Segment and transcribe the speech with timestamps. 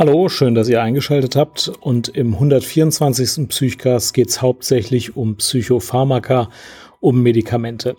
[0.00, 1.72] Hallo, schön, dass ihr eingeschaltet habt.
[1.80, 3.48] Und im 124.
[3.48, 6.50] Psychcast geht es hauptsächlich um Psychopharmaka,
[7.00, 7.96] um Medikamente.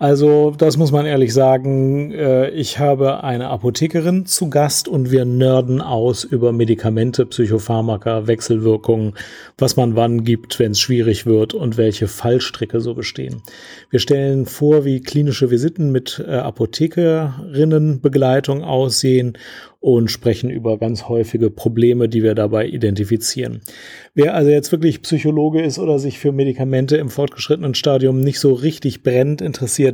[0.00, 2.12] Also, das muss man ehrlich sagen.
[2.12, 9.14] Äh, ich habe eine Apothekerin zu Gast und wir nörden aus über Medikamente, Psychopharmaka, Wechselwirkungen,
[9.58, 13.42] was man wann gibt, wenn es schwierig wird und welche Fallstricke so bestehen.
[13.90, 19.36] Wir stellen vor, wie klinische Visiten mit äh, Apothekerinnenbegleitung aussehen
[19.80, 23.60] und sprechen über ganz häufige Probleme, die wir dabei identifizieren.
[24.14, 28.54] Wer also jetzt wirklich Psychologe ist oder sich für Medikamente im fortgeschrittenen Stadium nicht so
[28.54, 29.87] richtig brennend interessiert,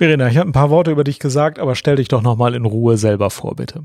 [0.00, 2.64] Verena, ich habe ein paar Worte über dich gesagt, aber stell dich doch nochmal in
[2.64, 3.84] Ruhe selber vor, bitte.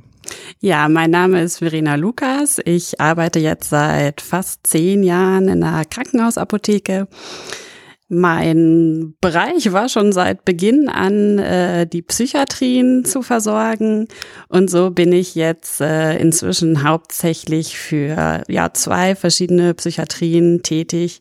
[0.62, 2.62] Ja, mein Name ist Verena Lukas.
[2.64, 7.10] Ich arbeite jetzt seit fast zehn Jahren in einer Krankenhausapotheke.
[8.08, 14.08] Mein Bereich war schon seit Beginn an, äh, die Psychiatrien zu versorgen.
[14.48, 21.20] Und so bin ich jetzt äh, inzwischen hauptsächlich für ja, zwei verschiedene Psychiatrien tätig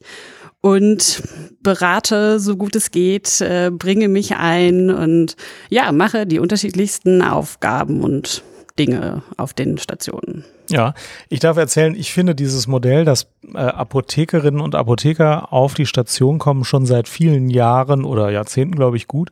[0.64, 1.22] und
[1.62, 5.36] berate so gut es geht, äh, bringe mich ein und
[5.68, 8.42] ja, mache die unterschiedlichsten Aufgaben und
[8.78, 10.42] Dinge auf den Stationen.
[10.70, 10.94] Ja,
[11.28, 16.38] ich darf erzählen, ich finde dieses Modell, dass äh, Apothekerinnen und Apotheker auf die Station
[16.38, 19.30] kommen, schon seit vielen Jahren oder Jahrzehnten, glaube ich, gut.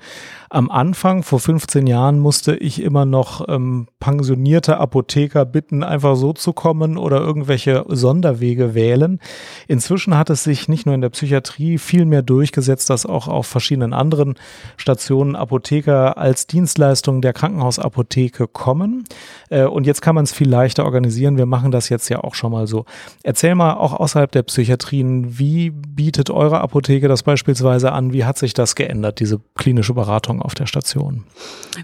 [0.55, 6.35] Am Anfang, vor 15 Jahren, musste ich immer noch ähm, pensionierte Apotheker bitten, einfach so
[6.35, 9.19] zu kommen oder irgendwelche Sonderwege wählen.
[9.67, 13.47] Inzwischen hat es sich nicht nur in der Psychiatrie viel mehr durchgesetzt, dass auch auf
[13.47, 14.35] verschiedenen anderen
[14.77, 19.05] Stationen Apotheker als Dienstleistung der Krankenhausapotheke kommen.
[19.49, 21.39] Äh, und jetzt kann man es viel leichter organisieren.
[21.39, 22.84] Wir machen das jetzt ja auch schon mal so.
[23.23, 28.13] Erzähl mal auch außerhalb der Psychiatrien, wie bietet eure Apotheke das beispielsweise an?
[28.13, 31.25] Wie hat sich das geändert, diese klinische Beratung auf der Station?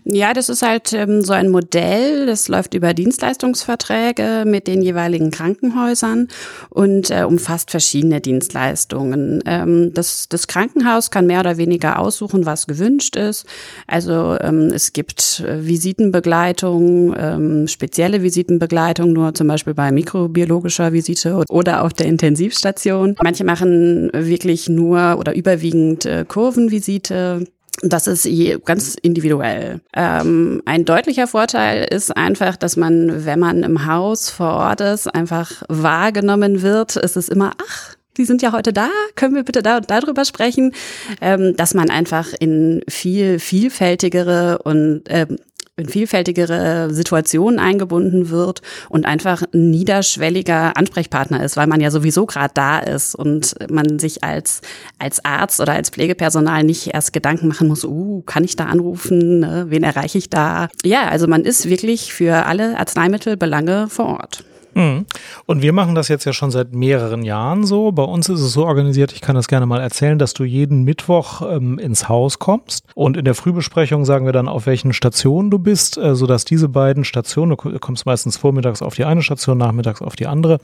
[0.04, 5.30] Ja, das ist halt ähm, so ein Modell, das läuft über Dienstleistungsverträge mit den jeweiligen
[5.30, 6.28] Krankenhäusern
[6.70, 9.42] und äh, umfasst verschiedene Dienstleistungen.
[9.46, 13.46] Ähm, das, das Krankenhaus kann mehr oder weniger aussuchen, was gewünscht ist.
[13.86, 21.44] Also ähm, es gibt äh, Visitenbegleitung, ähm, spezielle Visitenbegleitung, nur zum Beispiel bei mikrobiologischer Visite
[21.48, 23.16] oder auf der Intensivstation.
[23.22, 27.46] Manche machen wirklich nur oder überwiegend äh, Kurvenvisite.
[27.82, 28.28] Das ist
[28.64, 29.80] ganz individuell.
[29.94, 35.06] Ähm, ein deutlicher Vorteil ist einfach, dass man, wenn man im Haus vor Ort ist,
[35.06, 36.96] einfach wahrgenommen wird.
[36.96, 40.24] Es ist immer, ach, die sind ja heute da, können wir bitte da und darüber
[40.24, 40.72] sprechen,
[41.20, 45.38] ähm, dass man einfach in viel vielfältigere und ähm,
[45.78, 52.26] in vielfältigere Situationen eingebunden wird und einfach ein niederschwelliger Ansprechpartner ist, weil man ja sowieso
[52.26, 54.60] gerade da ist und man sich als,
[54.98, 59.40] als Arzt oder als Pflegepersonal nicht erst Gedanken machen muss, uh, kann ich da anrufen,
[59.40, 59.66] ne?
[59.68, 60.68] wen erreiche ich da?
[60.84, 64.44] Ja, also man ist wirklich für alle Arzneimittelbelange vor Ort.
[64.74, 65.06] Mhm.
[65.46, 67.90] Und wir machen das jetzt ja schon seit mehreren Jahren so.
[67.92, 70.84] Bei uns ist es so organisiert, ich kann das gerne mal erzählen, dass du jeden
[70.84, 75.50] Mittwoch ähm, ins Haus kommst und in der Frühbesprechung sagen wir dann, auf welchen Stationen
[75.50, 79.58] du bist, äh, sodass diese beiden Stationen, du kommst meistens vormittags auf die eine Station,
[79.58, 80.58] nachmittags auf die andere,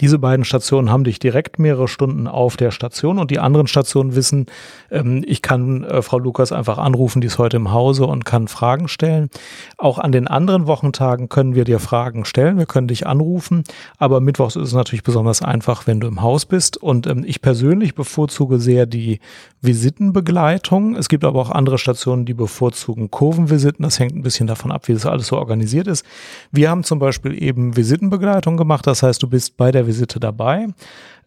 [0.00, 4.14] diese beiden Stationen haben dich direkt mehrere Stunden auf der Station und die anderen Stationen
[4.14, 4.46] wissen,
[4.90, 8.48] ähm, ich kann äh, Frau Lukas einfach anrufen, die ist heute im Hause und kann
[8.48, 9.30] Fragen stellen.
[9.78, 13.64] Auch an den anderen Wochentagen können wir dir Fragen stellen, wir können dich anrufen anrufen.
[13.98, 16.76] Aber mittwochs ist es natürlich besonders einfach, wenn du im Haus bist.
[16.76, 19.20] Und ähm, ich persönlich bevorzuge sehr die
[19.62, 20.96] Visitenbegleitung.
[20.96, 23.82] Es gibt aber auch andere Stationen, die bevorzugen Kurvenvisiten.
[23.82, 26.04] Das hängt ein bisschen davon ab, wie das alles so organisiert ist.
[26.52, 28.86] Wir haben zum Beispiel eben Visitenbegleitung gemacht.
[28.86, 30.68] Das heißt, du bist bei der Visite dabei.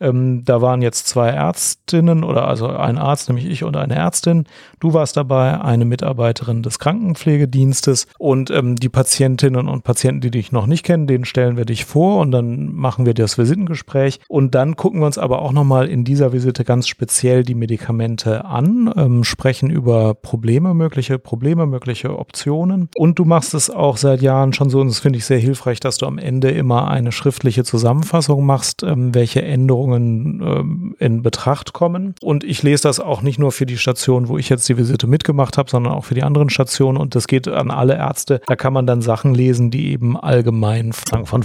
[0.02, 4.46] Ähm, da waren jetzt zwei Ärztinnen oder also ein Arzt, nämlich ich und eine Ärztin.
[4.80, 10.52] Du warst dabei, eine Mitarbeiterin des Krankenpflegedienstes und ähm, die Patientinnen und Patienten, die dich
[10.52, 14.56] noch nicht kennen, denen stellen wir dich vor und dann machen wir das Visitengespräch und
[14.56, 18.92] dann gucken wir uns aber auch nochmal in dieser Visite ganz speziell die Medikamente an,
[18.96, 24.54] ähm, sprechen über Probleme, mögliche Probleme, mögliche Optionen und du machst es auch seit Jahren
[24.54, 27.64] schon so und das finde ich sehr hilfreich, dass du am Ende immer eine schriftliche
[27.64, 32.16] Zusammenfassung machst, ähm, welche Änderungen Änderungen äh, in Betracht kommen.
[32.22, 35.08] Und ich lese das auch nicht nur für die Station, wo ich jetzt die Visite
[35.08, 36.98] mitgemacht habe, sondern auch für die anderen Stationen.
[36.98, 38.42] Und das geht an alle Ärzte.
[38.48, 41.44] Da kann man dann Sachen lesen, die eben allgemein von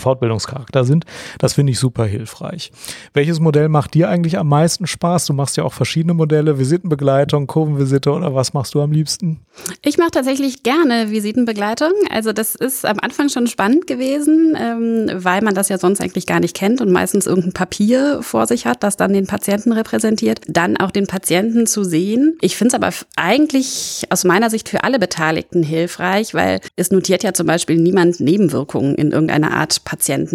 [0.55, 1.05] Fortbildungscharakter sind.
[1.39, 2.71] Das finde ich super hilfreich.
[3.13, 5.27] Welches Modell macht dir eigentlich am meisten Spaß?
[5.27, 9.41] Du machst ja auch verschiedene Modelle, Visitenbegleitung, Kurvenvisite oder was machst du am liebsten?
[9.83, 11.93] Ich mache tatsächlich gerne Visitenbegleitung.
[12.11, 16.27] Also das ist am Anfang schon spannend gewesen, ähm, weil man das ja sonst eigentlich
[16.27, 20.41] gar nicht kennt und meistens irgendein Papier vor sich hat, das dann den Patienten repräsentiert,
[20.49, 22.37] dann auch den Patienten zu sehen.
[22.41, 27.23] Ich finde es aber eigentlich aus meiner Sicht für alle Beteiligten hilfreich, weil es notiert
[27.23, 29.85] ja zum Beispiel niemand Nebenwirkungen in irgendeiner Art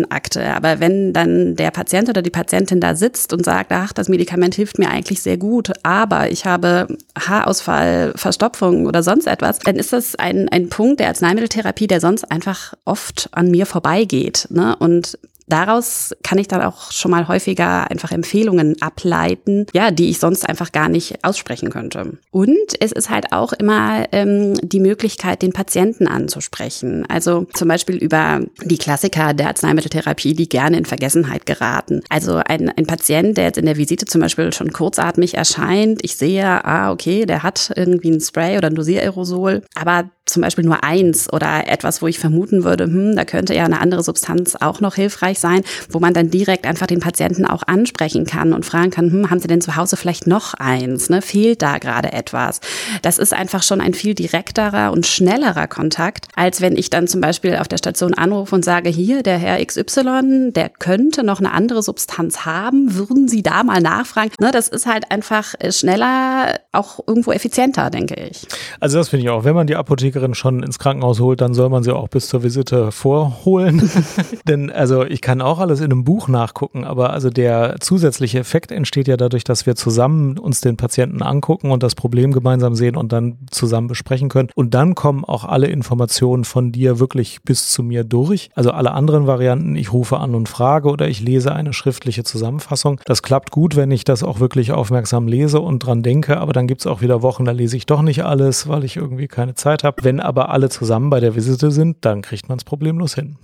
[0.10, 0.56] Patientenakte.
[0.56, 4.56] Aber wenn dann der Patient oder die Patientin da sitzt und sagt, ach, das Medikament
[4.56, 9.94] hilft mir eigentlich sehr gut, aber ich habe Haarausfall, Verstopfung oder sonst etwas, dann ist
[9.94, 14.48] das ein, ein Punkt der Arzneimitteltherapie, der sonst einfach oft an mir vorbeigeht.
[14.50, 14.76] Ne?
[14.78, 15.18] Und
[15.50, 20.48] daraus kann ich dann auch schon mal häufiger einfach Empfehlungen ableiten, ja, die ich sonst
[20.48, 22.18] einfach gar nicht aussprechen könnte.
[22.32, 27.06] Und es ist halt auch immer ähm, die Möglichkeit, den Patienten anzusprechen.
[27.10, 32.02] Also zum Beispiel über die Klassiker der Arzneimitteltherapie, die gerne in Vergessenheit geraten.
[32.10, 36.16] Also ein, ein Patient, der jetzt in der Visite zum Beispiel schon kurzatmig erscheint, ich
[36.16, 40.84] sehe, ah, okay, der hat irgendwie ein Spray oder ein Dosiererosol, aber zum Beispiel nur
[40.84, 44.82] eins oder etwas, wo ich vermuten würde, hm, da könnte ja eine andere Substanz auch
[44.82, 48.92] noch hilfreich sein, wo man dann direkt einfach den Patienten auch ansprechen kann und fragen
[48.92, 51.10] kann, hm, haben Sie denn zu Hause vielleicht noch eins?
[51.10, 51.22] Ne?
[51.22, 52.60] Fehlt da gerade etwas?
[53.02, 57.22] Das ist einfach schon ein viel direkterer und schnellerer Kontakt, als wenn ich dann zum
[57.22, 61.52] Beispiel auf der Station anrufe und sage, hier, der Herr XY, der könnte noch eine
[61.52, 64.32] andere Substanz haben, würden Sie da mal nachfragen?
[64.40, 68.48] Ne, das ist halt einfach schneller, auch irgendwo effizienter, denke ich.
[68.80, 71.54] Also das finde ich auch, wenn man die Apotheke Apothekerin schon ins Krankenhaus holt, dann
[71.54, 73.90] soll man sie auch bis zur Visite vorholen.
[74.48, 78.72] Denn also ich kann auch alles in einem Buch nachgucken, aber also der zusätzliche Effekt
[78.72, 82.96] entsteht ja dadurch, dass wir zusammen uns den Patienten angucken und das Problem gemeinsam sehen
[82.96, 84.50] und dann zusammen besprechen können.
[84.56, 88.50] Und dann kommen auch alle Informationen von dir wirklich bis zu mir durch.
[88.56, 93.02] Also alle anderen Varianten, ich rufe an und frage oder ich lese eine schriftliche Zusammenfassung.
[93.06, 96.68] Das klappt gut, wenn ich das auch wirklich aufmerksam lese und dran denke, aber dann
[96.68, 99.56] gibt es auch wieder Wochen, da lese ich doch nicht alles, weil ich irgendwie keine
[99.56, 100.04] Zeit habe.
[100.10, 103.36] Wenn aber alle zusammen bei der Visite sind, dann kriegt man es problemlos hin.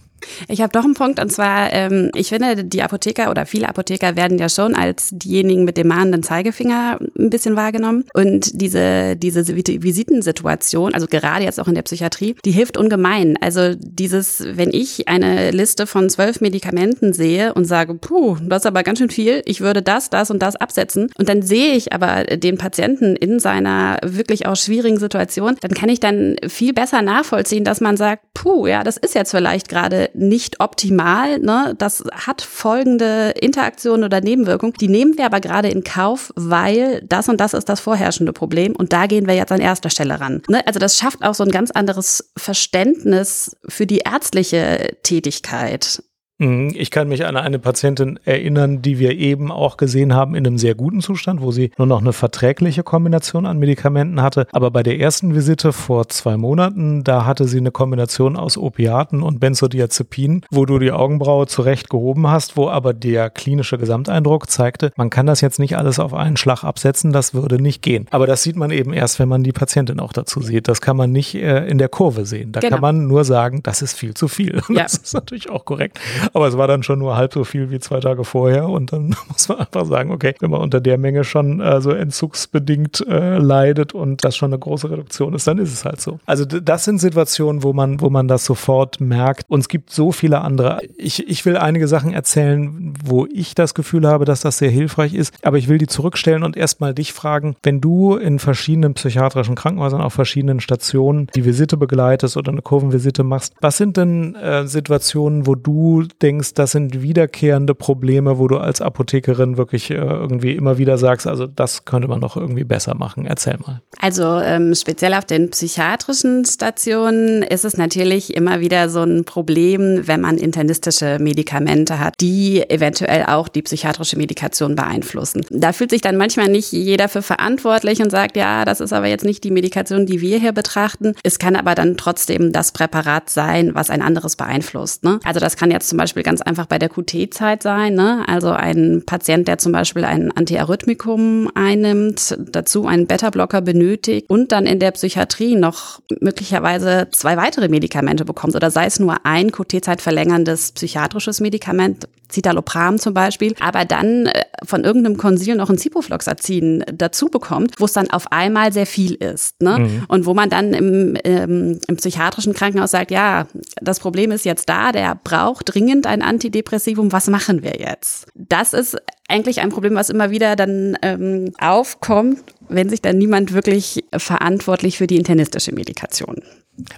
[0.47, 4.15] Ich habe doch einen Punkt und zwar, ähm, ich finde, die Apotheker oder viele Apotheker
[4.15, 8.05] werden ja schon als diejenigen mit dem mahnenden Zeigefinger ein bisschen wahrgenommen.
[8.13, 13.37] Und diese, diese Visitensituation, also gerade jetzt auch in der Psychiatrie, die hilft ungemein.
[13.41, 18.67] Also dieses, wenn ich eine Liste von zwölf Medikamenten sehe und sage, puh, das ist
[18.67, 21.93] aber ganz schön viel, ich würde das, das und das absetzen und dann sehe ich
[21.93, 27.01] aber den Patienten in seiner wirklich auch schwierigen Situation, dann kann ich dann viel besser
[27.01, 31.39] nachvollziehen, dass man sagt, puh, ja, das ist jetzt vielleicht gerade nicht optimal.
[31.39, 31.75] Ne?
[31.77, 34.73] Das hat folgende Interaktionen oder Nebenwirkungen.
[34.73, 38.75] Die nehmen wir aber gerade in Kauf, weil das und das ist das vorherrschende Problem
[38.75, 40.41] und da gehen wir jetzt an erster Stelle ran.
[40.47, 40.65] Ne?
[40.65, 46.03] Also das schafft auch so ein ganz anderes Verständnis für die ärztliche Tätigkeit.
[46.37, 46.71] Mhm.
[46.75, 50.57] Ich kann mich an eine Patientin erinnern, die wir eben auch gesehen haben in einem
[50.57, 54.47] sehr guten Zustand, wo sie nur noch eine verträgliche Kombination an Medikamenten hatte.
[54.51, 59.21] Aber bei der ersten Visite vor zwei Monaten, da hatte sie eine Kombination aus Opiaten
[59.21, 64.91] und Benzodiazepin, wo du die Augenbraue zurecht gehoben hast, wo aber der klinische Gesamteindruck zeigte,
[64.97, 68.07] man kann das jetzt nicht alles auf einen Schlag absetzen, das würde nicht gehen.
[68.11, 70.67] Aber das sieht man eben erst, wenn man die Patientin auch dazu sieht.
[70.67, 72.51] Das kann man nicht äh, in der Kurve sehen.
[72.51, 72.75] Da genau.
[72.75, 74.61] kann man nur sagen, das ist viel zu viel.
[74.75, 74.83] Ja.
[74.83, 75.99] Das ist natürlich auch korrekt.
[76.33, 78.69] Aber es war dann schon nur halb so viel wie zwei Tage vorher.
[78.69, 81.91] Und dann muss man einfach sagen, okay, wenn man unter der Menge schon äh, so
[81.91, 86.19] entzugsbedingt äh, leidet und das schon eine große Reduktion ist, dann ist es halt so.
[86.25, 89.45] Also das sind Situationen, wo man, wo man das sofort merkt.
[89.49, 90.79] Und es gibt so viele andere.
[90.97, 95.13] Ich, ich will einige Sachen erzählen, wo ich das Gefühl habe, dass das sehr hilfreich
[95.13, 95.33] ist.
[95.43, 100.01] Aber ich will die zurückstellen und erstmal dich fragen, wenn du in verschiedenen psychiatrischen Krankenhäusern
[100.01, 105.47] auf verschiedenen Stationen die Visite begleitest oder eine Kurvenvisite machst, was sind denn äh, Situationen,
[105.47, 110.77] wo du denkst, das sind wiederkehrende Probleme, wo du als Apothekerin wirklich äh, irgendwie immer
[110.77, 113.25] wieder sagst, also das könnte man doch irgendwie besser machen.
[113.25, 113.81] Erzähl mal.
[113.99, 120.07] Also ähm, speziell auf den psychiatrischen Stationen ist es natürlich immer wieder so ein Problem,
[120.07, 125.45] wenn man internistische Medikamente hat, die eventuell auch die psychiatrische Medikation beeinflussen.
[125.49, 129.07] Da fühlt sich dann manchmal nicht jeder für verantwortlich und sagt, ja, das ist aber
[129.07, 131.13] jetzt nicht die Medikation, die wir hier betrachten.
[131.23, 135.03] Es kann aber dann trotzdem das Präparat sein, was ein anderes beeinflusst.
[135.03, 135.19] Ne?
[135.23, 137.95] Also das kann jetzt zum Beispiel ganz einfach bei der QT-Zeit sein.
[137.95, 138.23] Ne?
[138.27, 144.65] Also ein Patient, der zum Beispiel ein Antiarrhythmikum einnimmt, dazu einen Beta-Blocker benötigt und dann
[144.65, 150.01] in der Psychiatrie noch möglicherweise zwei weitere Medikamente bekommt oder sei es nur ein QT-Zeit
[150.01, 156.83] verlängerndes psychiatrisches Medikament, Citalopram zum Beispiel, aber dann äh, von irgendeinem Konsil noch ein Ciprofloxacin
[156.93, 159.61] dazu bekommt, wo es dann auf einmal sehr viel ist.
[159.61, 159.79] Ne?
[159.79, 160.03] Mhm.
[160.07, 163.47] Und wo man dann im, ähm, im psychiatrischen Krankenhaus sagt, ja,
[163.81, 168.27] das Problem ist jetzt da, der braucht dringend ein Antidepressivum, was machen wir jetzt?
[168.35, 168.97] Das ist
[169.27, 174.97] eigentlich ein Problem, was immer wieder dann ähm, aufkommt, wenn sich dann niemand wirklich verantwortlich
[174.97, 176.41] für die internistische Medikation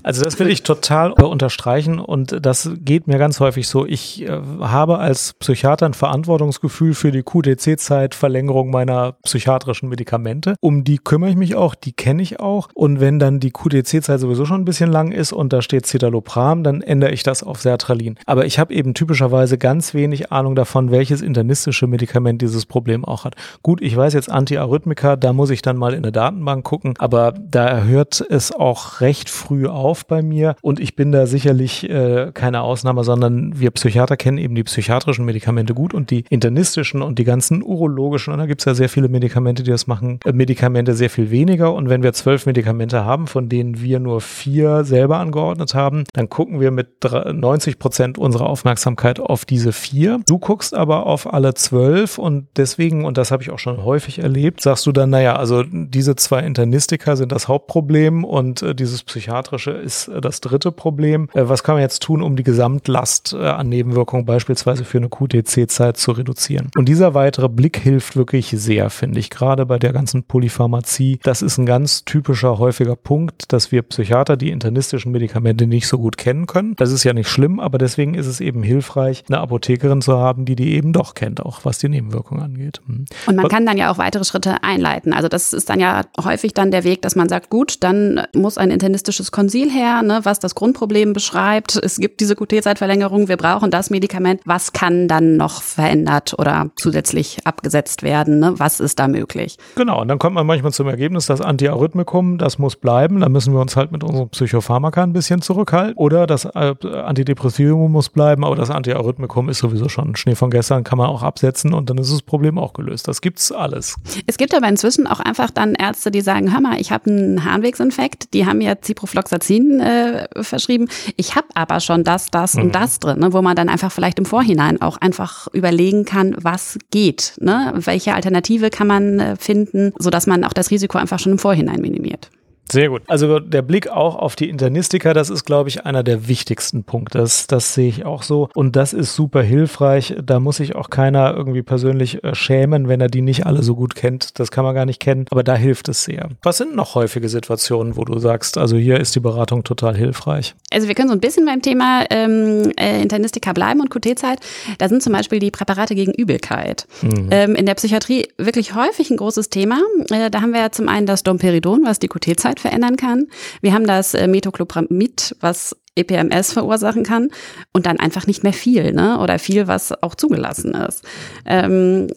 [0.03, 3.85] also das will ich total unterstreichen und das geht mir ganz häufig so.
[3.85, 10.55] Ich äh, habe als Psychiater ein Verantwortungsgefühl für die QDC-Zeit, Verlängerung meiner psychiatrischen Medikamente.
[10.61, 12.69] Um die kümmere ich mich auch, die kenne ich auch.
[12.73, 16.63] Und wenn dann die QDC-Zeit sowieso schon ein bisschen lang ist und da steht Citalopram,
[16.63, 18.17] dann ändere ich das auf Sertralin.
[18.25, 23.25] Aber ich habe eben typischerweise ganz wenig Ahnung davon, welches internistische Medikament dieses Problem auch
[23.25, 23.35] hat.
[23.61, 27.33] Gut, ich weiß jetzt Antiarrhythmika, da muss ich dann mal in eine Datenbank gucken, aber
[27.37, 32.31] da hört es auch recht früh auf bei mir und ich bin da sicherlich äh,
[32.33, 37.19] keine Ausnahme, sondern wir Psychiater kennen eben die psychiatrischen Medikamente gut und die internistischen und
[37.19, 38.33] die ganzen urologischen.
[38.33, 40.19] Und da gibt es ja sehr viele Medikamente, die das machen.
[40.25, 41.73] Äh, Medikamente sehr viel weniger.
[41.73, 46.29] Und wenn wir zwölf Medikamente haben, von denen wir nur vier selber angeordnet haben, dann
[46.29, 50.19] gucken wir mit 90 Prozent unserer Aufmerksamkeit auf diese vier.
[50.27, 54.19] Du guckst aber auf alle zwölf und deswegen, und das habe ich auch schon häufig
[54.19, 59.03] erlebt, sagst du dann, naja, also diese zwei Internistika sind das Hauptproblem und äh, dieses
[59.03, 61.29] psychiatrische Psychiatrische ist äh, das dritte Problem.
[61.33, 65.09] Äh, was kann man jetzt tun, um die Gesamtlast äh, an Nebenwirkungen beispielsweise für eine
[65.09, 66.69] QTC-Zeit zu reduzieren?
[66.75, 71.19] Und dieser weitere Blick hilft wirklich sehr, finde ich, gerade bei der ganzen Polypharmazie.
[71.23, 75.97] Das ist ein ganz typischer, häufiger Punkt, dass wir Psychiater die internistischen Medikamente nicht so
[75.97, 76.75] gut kennen können.
[76.75, 80.45] Das ist ja nicht schlimm, aber deswegen ist es eben hilfreich, eine Apothekerin zu haben,
[80.45, 82.81] die die eben doch kennt, auch was die Nebenwirkungen angeht.
[82.85, 83.05] Hm.
[83.25, 85.13] Und man kann dann ja auch weitere Schritte einleiten.
[85.13, 88.57] Also das ist dann ja häufig dann der Weg, dass man sagt, gut, dann muss
[88.57, 91.77] ein internistisches Konzept Konsil her, ne, was das Grundproblem beschreibt.
[91.77, 94.41] Es gibt diese QT-Zeitverlängerung, wir brauchen das Medikament.
[94.43, 98.39] Was kann dann noch verändert oder zusätzlich abgesetzt werden?
[98.39, 98.55] Ne?
[98.57, 99.57] Was ist da möglich?
[99.75, 103.21] Genau, und dann kommt man manchmal zum Ergebnis, das Antiarrhythmikum, das muss bleiben.
[103.21, 105.95] Da müssen wir uns halt mit unserem Psychopharmaka ein bisschen zurückhalten.
[105.95, 110.83] Oder das äh, Antidepressivum muss bleiben, aber das Antiarrhythmikum ist sowieso schon Schnee von gestern,
[110.83, 113.07] kann man auch absetzen und dann ist das Problem auch gelöst.
[113.07, 113.95] Das gibt's alles.
[114.25, 117.45] Es gibt aber inzwischen auch einfach dann Ärzte, die sagen, hör mal, ich habe einen
[117.45, 120.87] Harnwegsinfekt, die haben ja Ciprofloxacin Magazin äh, verschrieben.
[121.15, 122.63] Ich habe aber schon das, das mhm.
[122.63, 126.35] und das drin, ne, wo man dann einfach vielleicht im Vorhinein auch einfach überlegen kann,
[126.39, 127.73] was geht, ne?
[127.75, 131.81] welche Alternative kann man äh, finden, sodass man auch das Risiko einfach schon im Vorhinein
[131.81, 132.31] minimiert.
[132.71, 133.01] Sehr gut.
[133.07, 137.17] Also der Blick auch auf die Internistika, das ist, glaube ich, einer der wichtigsten Punkte.
[137.17, 138.49] Das, das sehe ich auch so.
[138.53, 140.15] Und das ist super hilfreich.
[140.23, 143.75] Da muss sich auch keiner irgendwie persönlich äh, schämen, wenn er die nicht alle so
[143.75, 144.39] gut kennt.
[144.39, 145.25] Das kann man gar nicht kennen.
[145.31, 146.29] Aber da hilft es sehr.
[146.43, 150.55] Was sind noch häufige Situationen, wo du sagst, also hier ist die Beratung total hilfreich?
[150.71, 154.39] Also wir können so ein bisschen beim Thema ähm, äh, Internistika bleiben und QT-Zeit.
[154.77, 156.87] Da sind zum Beispiel die Präparate gegen Übelkeit.
[157.01, 157.29] Mhm.
[157.31, 159.79] Ähm, in der Psychiatrie wirklich häufig ein großes Thema.
[160.11, 163.27] Äh, da haben wir ja zum einen das Domperidon, was die QT-Zeit Gesundheit verändern kann.
[163.61, 167.29] Wir haben das äh, Metoclopramid, was EPMS verursachen kann
[167.73, 169.19] und dann einfach nicht mehr viel, ne?
[169.19, 171.03] Oder viel, was auch zugelassen ist.
[171.45, 172.07] Ähm,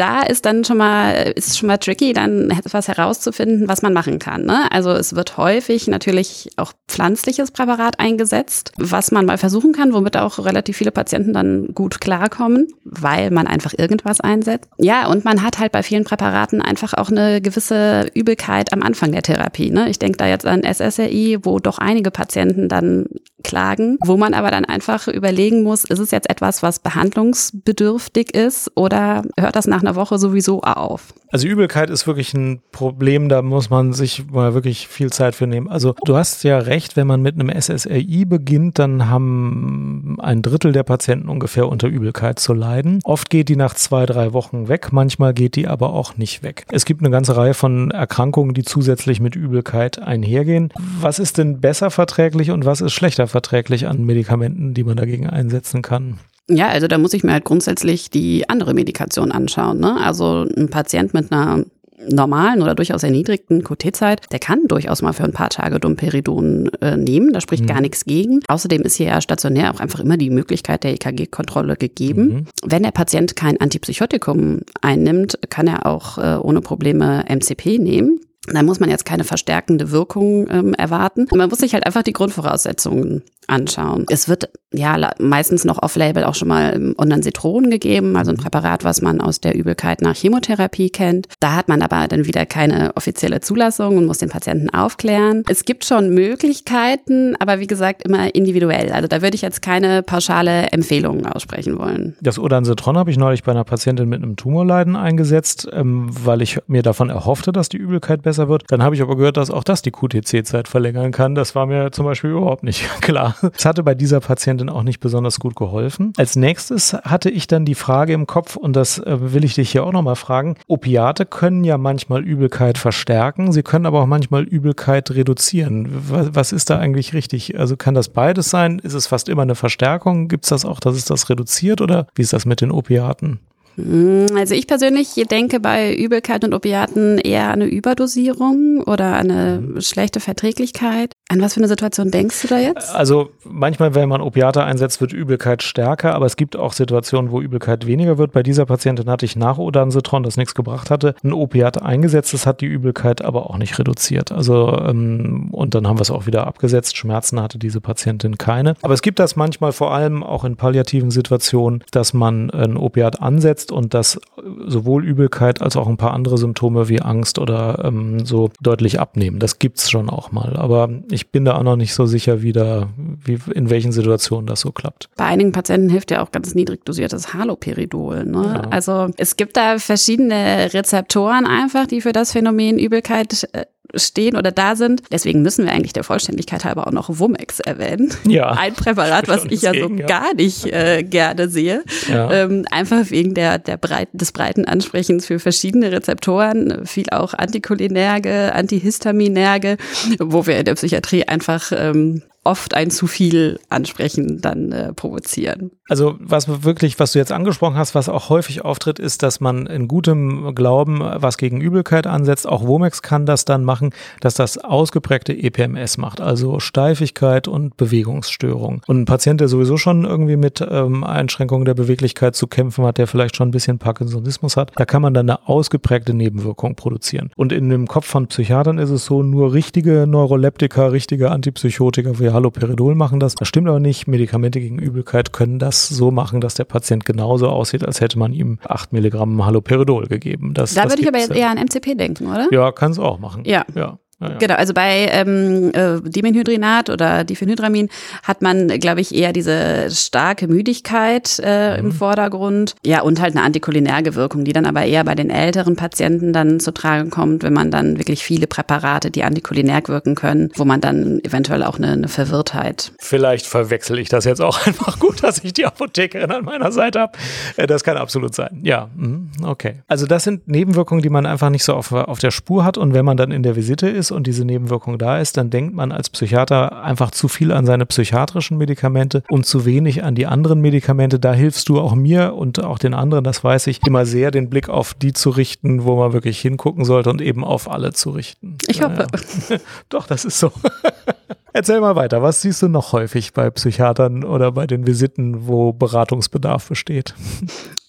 [0.00, 4.18] da ist dann schon mal, ist schon mal tricky, dann etwas herauszufinden, was man machen
[4.18, 4.46] kann.
[4.46, 4.72] Ne?
[4.72, 10.16] Also es wird häufig natürlich auch pflanzliches Präparat eingesetzt, was man mal versuchen kann, womit
[10.16, 14.70] auch relativ viele Patienten dann gut klarkommen, weil man einfach irgendwas einsetzt.
[14.78, 19.12] Ja, und man hat halt bei vielen Präparaten einfach auch eine gewisse Übelkeit am Anfang
[19.12, 19.70] der Therapie.
[19.70, 19.90] Ne?
[19.90, 23.04] Ich denke da jetzt an SSRI, wo doch einige Patienten dann
[23.42, 28.70] klagen, wo man aber dann einfach überlegen muss, ist es jetzt etwas, was behandlungsbedürftig ist
[28.76, 31.14] oder hört das nach einer Woche sowieso auf?
[31.32, 35.46] Also Übelkeit ist wirklich ein Problem, da muss man sich mal wirklich viel Zeit für
[35.46, 35.68] nehmen.
[35.68, 40.72] Also du hast ja recht, wenn man mit einem SSRI beginnt, dann haben ein Drittel
[40.72, 42.98] der Patienten ungefähr unter Übelkeit zu leiden.
[43.04, 46.64] Oft geht die nach zwei, drei Wochen weg, manchmal geht die aber auch nicht weg.
[46.72, 50.72] Es gibt eine ganze Reihe von Erkrankungen, die zusätzlich mit Übelkeit einhergehen.
[51.00, 55.28] Was ist denn besser verträglich und was ist schlechter verträglich an Medikamenten, die man dagegen
[55.28, 56.18] einsetzen kann?
[56.50, 59.78] Ja, also da muss ich mir halt grundsätzlich die andere Medikation anschauen.
[59.78, 59.96] Ne?
[60.00, 61.64] Also ein Patient mit einer
[62.08, 66.96] normalen oder durchaus erniedrigten QT-Zeit, der kann durchaus mal für ein paar Tage Domperidon äh,
[66.96, 67.32] nehmen.
[67.32, 67.68] Da spricht mhm.
[67.68, 68.40] gar nichts gegen.
[68.48, 72.22] Außerdem ist hier ja stationär auch einfach immer die Möglichkeit der EKG-Kontrolle gegeben.
[72.22, 72.46] Mhm.
[72.64, 78.20] Wenn der Patient kein Antipsychotikum einnimmt, kann er auch äh, ohne Probleme MCP nehmen.
[78.52, 81.26] Da muss man jetzt keine verstärkende Wirkung ähm, erwarten.
[81.34, 84.06] Man muss sich halt einfach die Grundvoraussetzungen anschauen.
[84.08, 89.02] Es wird ja meistens noch off-label auch schon mal Ondansetron gegeben, also ein Präparat, was
[89.02, 91.26] man aus der Übelkeit nach Chemotherapie kennt.
[91.40, 95.42] Da hat man aber dann wieder keine offizielle Zulassung und muss den Patienten aufklären.
[95.48, 98.92] Es gibt schon Möglichkeiten, aber wie gesagt immer individuell.
[98.92, 102.16] Also da würde ich jetzt keine pauschale Empfehlung aussprechen wollen.
[102.20, 106.58] Das Ondansetron habe ich neulich bei einer Patientin mit einem Tumorleiden eingesetzt, ähm, weil ich
[106.68, 108.64] mir davon erhoffte, dass die Übelkeit besser wird.
[108.68, 111.34] Dann habe ich aber gehört, dass auch das die QTC-Zeit verlängern kann.
[111.34, 113.36] Das war mir zum Beispiel überhaupt nicht klar.
[113.56, 116.12] Es hatte bei dieser Patientin auch nicht besonders gut geholfen.
[116.16, 119.70] Als nächstes hatte ich dann die Frage im Kopf, und das äh, will ich dich
[119.70, 120.56] hier auch nochmal fragen.
[120.66, 125.88] Opiate können ja manchmal Übelkeit verstärken, sie können aber auch manchmal Übelkeit reduzieren.
[126.08, 127.58] Was, was ist da eigentlich richtig?
[127.58, 128.78] Also kann das beides sein?
[128.78, 130.28] Ist es fast immer eine Verstärkung?
[130.28, 133.40] Gibt es das auch, dass es das reduziert oder wie ist das mit den Opiaten?
[133.76, 139.60] Hm, also ich persönlich denke bei Übelkeit und Opiaten eher an eine Überdosierung oder eine
[139.60, 139.80] mhm.
[139.80, 141.12] schlechte Verträglichkeit.
[141.30, 142.92] An was für eine Situation denkst du da jetzt?
[142.92, 147.40] Also manchmal, wenn man Opiate einsetzt, wird Übelkeit stärker, aber es gibt auch Situationen, wo
[147.40, 148.32] Übelkeit weniger wird.
[148.32, 152.46] Bei dieser Patientin hatte ich nach Odansetron, das nichts gebracht hatte, ein Opiat eingesetzt, das
[152.46, 154.32] hat die Übelkeit aber auch nicht reduziert.
[154.32, 156.96] Also ähm, und dann haben wir es auch wieder abgesetzt.
[156.96, 158.74] Schmerzen hatte diese Patientin keine.
[158.82, 163.22] Aber es gibt das manchmal vor allem auch in palliativen Situationen, dass man ein Opiat
[163.22, 164.20] ansetzt und das
[164.66, 169.38] sowohl Übelkeit als auch ein paar andere Symptome wie Angst oder ähm, so deutlich abnehmen.
[169.38, 170.56] Das gibt's schon auch mal.
[170.56, 173.92] Aber ich ich bin da auch noch nicht so sicher, wie da, wie, in welchen
[173.92, 175.10] Situationen das so klappt.
[175.16, 178.24] Bei einigen Patienten hilft ja auch ganz niedrig dosiertes Haloperidol.
[178.24, 178.42] Ne?
[178.42, 178.60] Ja.
[178.70, 184.52] Also es gibt da verschiedene Rezeptoren einfach, die für das Phänomen Übelkeit äh, stehen oder
[184.52, 185.02] da sind.
[185.10, 188.12] Deswegen müssen wir eigentlich der Vollständigkeit halber auch noch Wumex erwähnen.
[188.26, 188.50] Ja.
[188.58, 190.06] Ein Präparat, was ich ja so ja.
[190.06, 191.84] gar nicht äh, gerne sehe.
[192.08, 192.30] Ja.
[192.30, 198.54] Ähm, einfach wegen der, der breiten, des breiten Ansprechens für verschiedene Rezeptoren, viel auch Anticholinerge,
[198.54, 199.76] Antihistaminerge,
[200.18, 205.72] wo wir in der Psychiatrie einfach ähm, oft ein zu viel ansprechen dann äh, provozieren.
[205.88, 209.66] Also was wirklich, was du jetzt angesprochen hast, was auch häufig auftritt, ist, dass man
[209.66, 212.46] in gutem Glauben was gegen Übelkeit ansetzt.
[212.46, 218.82] Auch Womex kann das dann machen, dass das ausgeprägte EPMS macht, also Steifigkeit und Bewegungsstörung.
[218.86, 222.98] Und ein Patient, der sowieso schon irgendwie mit ähm, Einschränkungen der Beweglichkeit zu kämpfen hat,
[222.98, 227.30] der vielleicht schon ein bisschen Parkinsonismus hat, da kann man dann eine ausgeprägte Nebenwirkung produzieren.
[227.36, 232.34] Und in dem Kopf von Psychiatern ist es so, nur richtige Neuroleptika, richtige Antipsychotika wie
[232.34, 233.34] Haloperidol machen das.
[233.34, 234.06] Das stimmt aber nicht.
[234.06, 238.32] Medikamente gegen Übelkeit können das so machen, dass der Patient genauso aussieht, als hätte man
[238.32, 240.54] ihm 8 Milligramm Haloperidol gegeben.
[240.54, 242.48] Das, da würde ich aber jetzt eher an MCP denken, oder?
[242.50, 243.44] Ja, kann es auch machen.
[243.44, 243.64] Ja.
[243.74, 243.98] ja.
[244.20, 247.88] Ja, Genau, also bei ähm, äh, Dimenhydrinat oder Diphenhydramin
[248.22, 251.86] hat man, glaube ich, eher diese starke Müdigkeit äh, mhm.
[251.86, 252.74] im Vordergrund.
[252.84, 256.60] Ja, und halt eine antikulinärge Wirkung, die dann aber eher bei den älteren Patienten dann
[256.60, 260.80] zu tragen kommt, wenn man dann wirklich viele Präparate, die antikulinär wirken können, wo man
[260.80, 262.92] dann eventuell auch eine, eine Verwirrtheit.
[262.98, 267.00] Vielleicht verwechsel ich das jetzt auch einfach gut, dass ich die Apothekerin an meiner Seite
[267.00, 267.12] habe.
[267.56, 268.60] Äh, das kann absolut sein.
[268.62, 269.76] Ja, mhm, okay.
[269.88, 272.92] Also das sind Nebenwirkungen, die man einfach nicht so auf, auf der Spur hat und
[272.92, 275.92] wenn man dann in der Visite ist, und diese Nebenwirkung da ist, dann denkt man
[275.92, 280.60] als Psychiater einfach zu viel an seine psychiatrischen Medikamente und zu wenig an die anderen
[280.60, 281.18] Medikamente.
[281.18, 284.50] Da hilfst du auch mir und auch den anderen, das weiß ich, immer sehr, den
[284.50, 288.10] Blick auf die zu richten, wo man wirklich hingucken sollte und eben auf alle zu
[288.10, 288.56] richten.
[288.66, 289.06] Ich hoffe.
[289.48, 289.56] Ja.
[289.88, 290.52] Doch, das ist so.
[291.52, 292.22] Erzähl mal weiter.
[292.22, 297.14] Was siehst du noch häufig bei Psychiatern oder bei den Visiten, wo Beratungsbedarf besteht?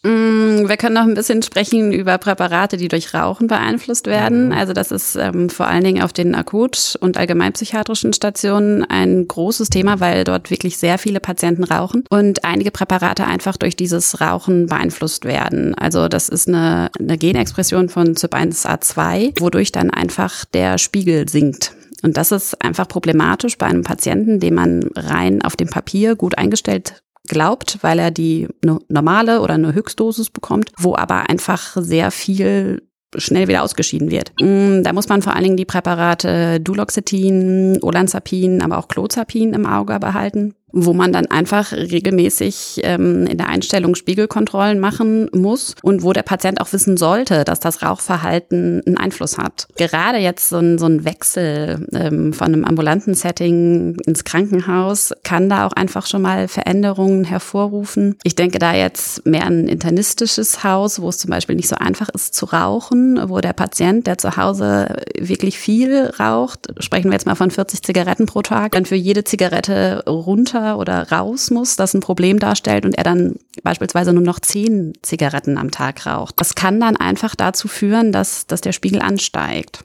[0.03, 4.51] Mm, wir können noch ein bisschen sprechen über Präparate, die durch Rauchen beeinflusst werden.
[4.51, 9.69] Also das ist ähm, vor allen Dingen auf den akut- und allgemeinpsychiatrischen Stationen ein großes
[9.69, 14.65] Thema, weil dort wirklich sehr viele Patienten rauchen und einige Präparate einfach durch dieses Rauchen
[14.65, 15.75] beeinflusst werden.
[15.75, 21.75] Also das ist eine, eine Genexpression von CYP1A2, wodurch dann einfach der Spiegel sinkt.
[22.01, 26.39] Und das ist einfach problematisch bei einem Patienten, den man rein auf dem Papier gut
[26.39, 28.47] eingestellt glaubt, weil er die
[28.89, 32.81] normale oder eine Höchstdosis bekommt, wo aber einfach sehr viel
[33.17, 34.31] schnell wieder ausgeschieden wird.
[34.39, 39.65] Mm, da muss man vor allen Dingen die Präparate Duloxetin, Olanzapin, aber auch Clozapin im
[39.65, 40.55] Auge behalten.
[40.73, 46.23] Wo man dann einfach regelmäßig ähm, in der Einstellung Spiegelkontrollen machen muss und wo der
[46.23, 49.67] Patient auch wissen sollte, dass das Rauchverhalten einen Einfluss hat.
[49.77, 55.49] Gerade jetzt so ein, so ein Wechsel ähm, von einem ambulanten Setting ins Krankenhaus kann
[55.49, 58.17] da auch einfach schon mal Veränderungen hervorrufen.
[58.23, 61.75] Ich denke da jetzt mehr an ein internistisches Haus, wo es zum Beispiel nicht so
[61.75, 67.13] einfach ist zu rauchen, wo der Patient, der zu Hause wirklich viel raucht, sprechen wir
[67.13, 71.75] jetzt mal von 40 Zigaretten pro Tag, dann für jede Zigarette runter oder raus muss,
[71.75, 76.35] das ein Problem darstellt und er dann beispielsweise nur noch 10 Zigaretten am Tag raucht.
[76.37, 79.83] Das kann dann einfach dazu führen, dass, dass der Spiegel ansteigt.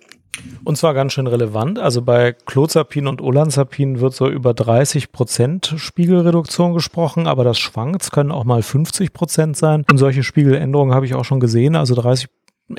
[0.64, 1.78] Und zwar ganz schön relevant.
[1.78, 8.02] Also bei Clozapin und Olanzapin wird so über 30 Prozent Spiegelreduktion gesprochen, aber das schwankt.
[8.02, 9.84] Es können auch mal 50 Prozent sein.
[9.90, 11.76] Und solche Spiegeländerungen habe ich auch schon gesehen.
[11.76, 12.28] Also 30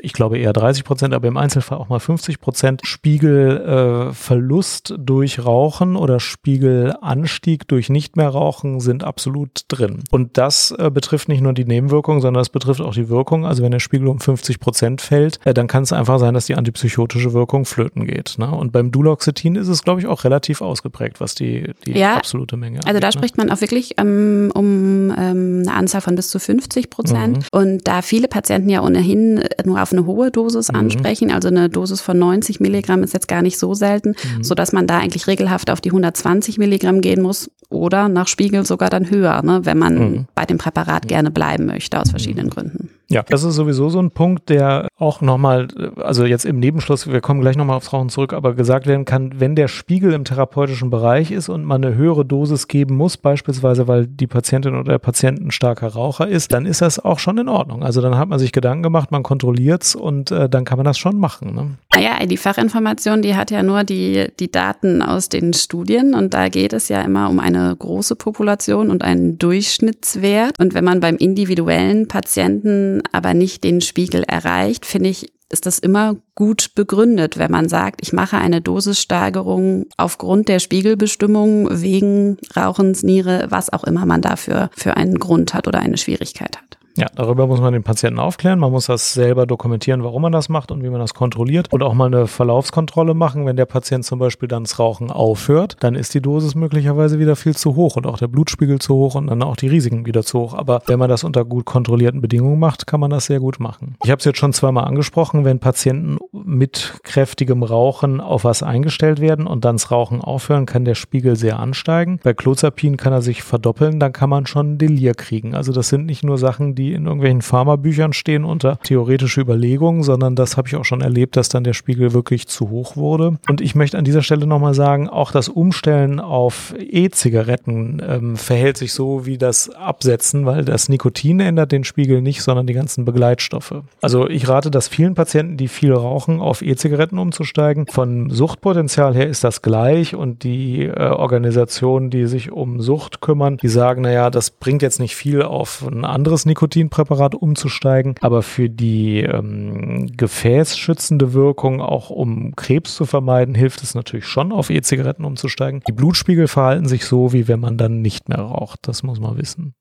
[0.02, 5.42] ich glaube eher 30 Prozent, aber im Einzelfall auch mal 50 Prozent Spiegelverlust äh, durch
[5.44, 10.04] Rauchen oder Spiegelanstieg durch nicht mehr Rauchen sind absolut drin.
[10.10, 13.46] Und das äh, betrifft nicht nur die Nebenwirkung, sondern es betrifft auch die Wirkung.
[13.46, 16.44] Also wenn der Spiegel um 50 Prozent fällt, äh, dann kann es einfach sein, dass
[16.44, 18.34] die antipsychotische Wirkung flöten geht.
[18.36, 18.50] Ne?
[18.50, 22.58] Und beim Duloxetin ist es, glaube ich, auch relativ ausgeprägt, was die, die ja, absolute
[22.58, 23.12] Menge Also angeht, da ne?
[23.12, 27.38] spricht man auch wirklich ähm, um ähm, eine Anzahl von bis zu 50 Prozent.
[27.38, 27.44] Mhm.
[27.52, 30.78] Und da viele Patienten ja ohnehin nur auf eine hohe Dosis mhm.
[30.78, 31.30] ansprechen.
[31.30, 34.44] Also eine Dosis von 90 Milligramm ist jetzt gar nicht so selten, mhm.
[34.44, 38.90] sodass man da eigentlich regelhaft auf die 120 Milligramm gehen muss oder nach Spiegel sogar
[38.90, 40.26] dann höher, ne, wenn man mhm.
[40.34, 42.50] bei dem Präparat gerne bleiben möchte, aus verschiedenen mhm.
[42.50, 42.90] Gründen.
[43.10, 47.22] Ja, das ist sowieso so ein Punkt, der auch nochmal, also jetzt im Nebenschluss, wir
[47.22, 50.90] kommen gleich nochmal aufs Rauchen zurück, aber gesagt werden kann, wenn der Spiegel im therapeutischen
[50.90, 54.98] Bereich ist und man eine höhere Dosis geben muss, beispielsweise weil die Patientin oder der
[54.98, 57.82] Patient ein starker Raucher ist, dann ist das auch schon in Ordnung.
[57.82, 60.98] Also dann hat man sich Gedanken gemacht, man kontrolliert's und äh, dann kann man das
[60.98, 61.54] schon machen.
[61.54, 61.70] Ne?
[61.94, 66.48] Naja, die Fachinformation, die hat ja nur die, die Daten aus den Studien und da
[66.48, 70.52] geht es ja immer um eine große Population und einen Durchschnittswert.
[70.58, 75.78] Und wenn man beim individuellen Patienten aber nicht den Spiegel erreicht, finde ich, ist das
[75.78, 83.02] immer gut begründet, wenn man sagt, ich mache eine Dosissteigerung aufgrund der Spiegelbestimmung wegen Rauchens,
[83.02, 86.77] Niere, was auch immer man dafür für einen Grund hat oder eine Schwierigkeit hat.
[86.98, 88.58] Ja, darüber muss man den Patienten aufklären.
[88.58, 91.72] Man muss das selber dokumentieren, warum man das macht und wie man das kontrolliert.
[91.72, 93.46] Und auch mal eine Verlaufskontrolle machen.
[93.46, 97.36] Wenn der Patient zum Beispiel dann das Rauchen aufhört, dann ist die Dosis möglicherweise wieder
[97.36, 100.24] viel zu hoch und auch der Blutspiegel zu hoch und dann auch die Risiken wieder
[100.24, 100.54] zu hoch.
[100.54, 103.94] Aber wenn man das unter gut kontrollierten Bedingungen macht, kann man das sehr gut machen.
[104.02, 109.20] Ich habe es jetzt schon zweimal angesprochen, wenn Patienten mit kräftigem Rauchen auf was eingestellt
[109.20, 112.18] werden und dann das Rauchen aufhören, kann der Spiegel sehr ansteigen.
[112.24, 115.54] Bei Clozapin kann er sich verdoppeln, dann kann man schon Delir kriegen.
[115.54, 120.36] Also das sind nicht nur Sachen, die in irgendwelchen Pharmabüchern stehen unter theoretische Überlegungen, sondern
[120.36, 123.38] das habe ich auch schon erlebt, dass dann der Spiegel wirklich zu hoch wurde.
[123.48, 128.76] Und ich möchte an dieser Stelle nochmal sagen, auch das Umstellen auf E-Zigaretten ähm, verhält
[128.76, 133.04] sich so wie das Absetzen, weil das Nikotin ändert den Spiegel nicht, sondern die ganzen
[133.04, 133.82] Begleitstoffe.
[134.00, 137.86] Also ich rate das vielen Patienten, die viel rauchen, auf E-Zigaretten umzusteigen.
[137.86, 143.56] Von Suchtpotenzial her ist das gleich und die äh, Organisationen, die sich um Sucht kümmern,
[143.56, 148.42] die sagen, naja, das bringt jetzt nicht viel auf ein anderes Nikotin Nikotinpräparat umzusteigen, aber
[148.42, 154.70] für die ähm, gefäßschützende Wirkung, auch um Krebs zu vermeiden, hilft es natürlich schon, auf
[154.70, 155.82] E-Zigaretten umzusteigen.
[155.86, 158.80] Die Blutspiegel verhalten sich so, wie wenn man dann nicht mehr raucht.
[158.82, 159.74] Das muss man wissen.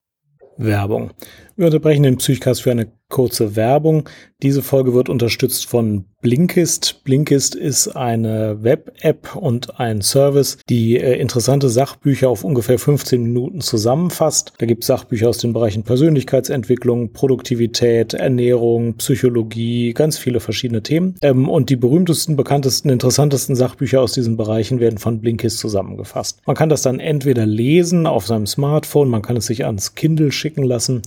[0.57, 1.11] Werbung.
[1.57, 4.07] Wir unterbrechen den Psychcast für eine kurze Werbung.
[4.43, 7.03] Diese Folge wird unterstützt von Blinkist.
[7.03, 13.61] Blinkist ist eine Web-App und ein Service, die äh, interessante Sachbücher auf ungefähr 15 Minuten
[13.61, 14.53] zusammenfasst.
[14.59, 21.15] Da gibt es Sachbücher aus den Bereichen Persönlichkeitsentwicklung, Produktivität, Ernährung, Psychologie, ganz viele verschiedene Themen.
[21.23, 26.39] Ähm, und die berühmtesten, bekanntesten, interessantesten Sachbücher aus diesen Bereichen werden von Blinkist zusammengefasst.
[26.45, 30.31] Man kann das dann entweder lesen auf seinem Smartphone, man kann es sich ans Kindle
[30.31, 31.01] schicken lassen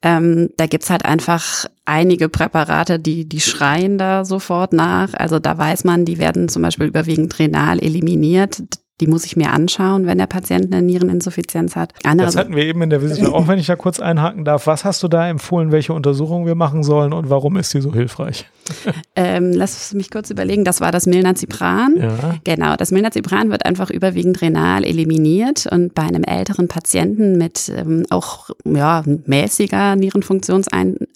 [0.00, 5.12] Ähm, da gibt's halt einfach einige Präparate, die, die schreien da sofort nach.
[5.12, 8.62] Also da weiß man, die werden zum Beispiel überwiegend renal eliminiert.
[9.02, 11.92] Die muss ich mir anschauen, wenn der Patient eine Niereninsuffizienz hat.
[12.04, 14.68] Andere das hatten wir eben in der Wissenschaft, auch wenn ich da kurz einhaken darf.
[14.68, 17.92] Was hast du da empfohlen, welche Untersuchungen wir machen sollen und warum ist die so
[17.92, 18.46] hilfreich?
[19.14, 21.96] Ähm, lass mich kurz überlegen, das war das Milnazipran.
[21.98, 22.34] Ja.
[22.44, 28.06] Genau, das Milnazipran wird einfach überwiegend renal eliminiert und bei einem älteren Patienten mit ähm,
[28.08, 31.11] auch ja, mäßiger Nierenfunktionseinschränkung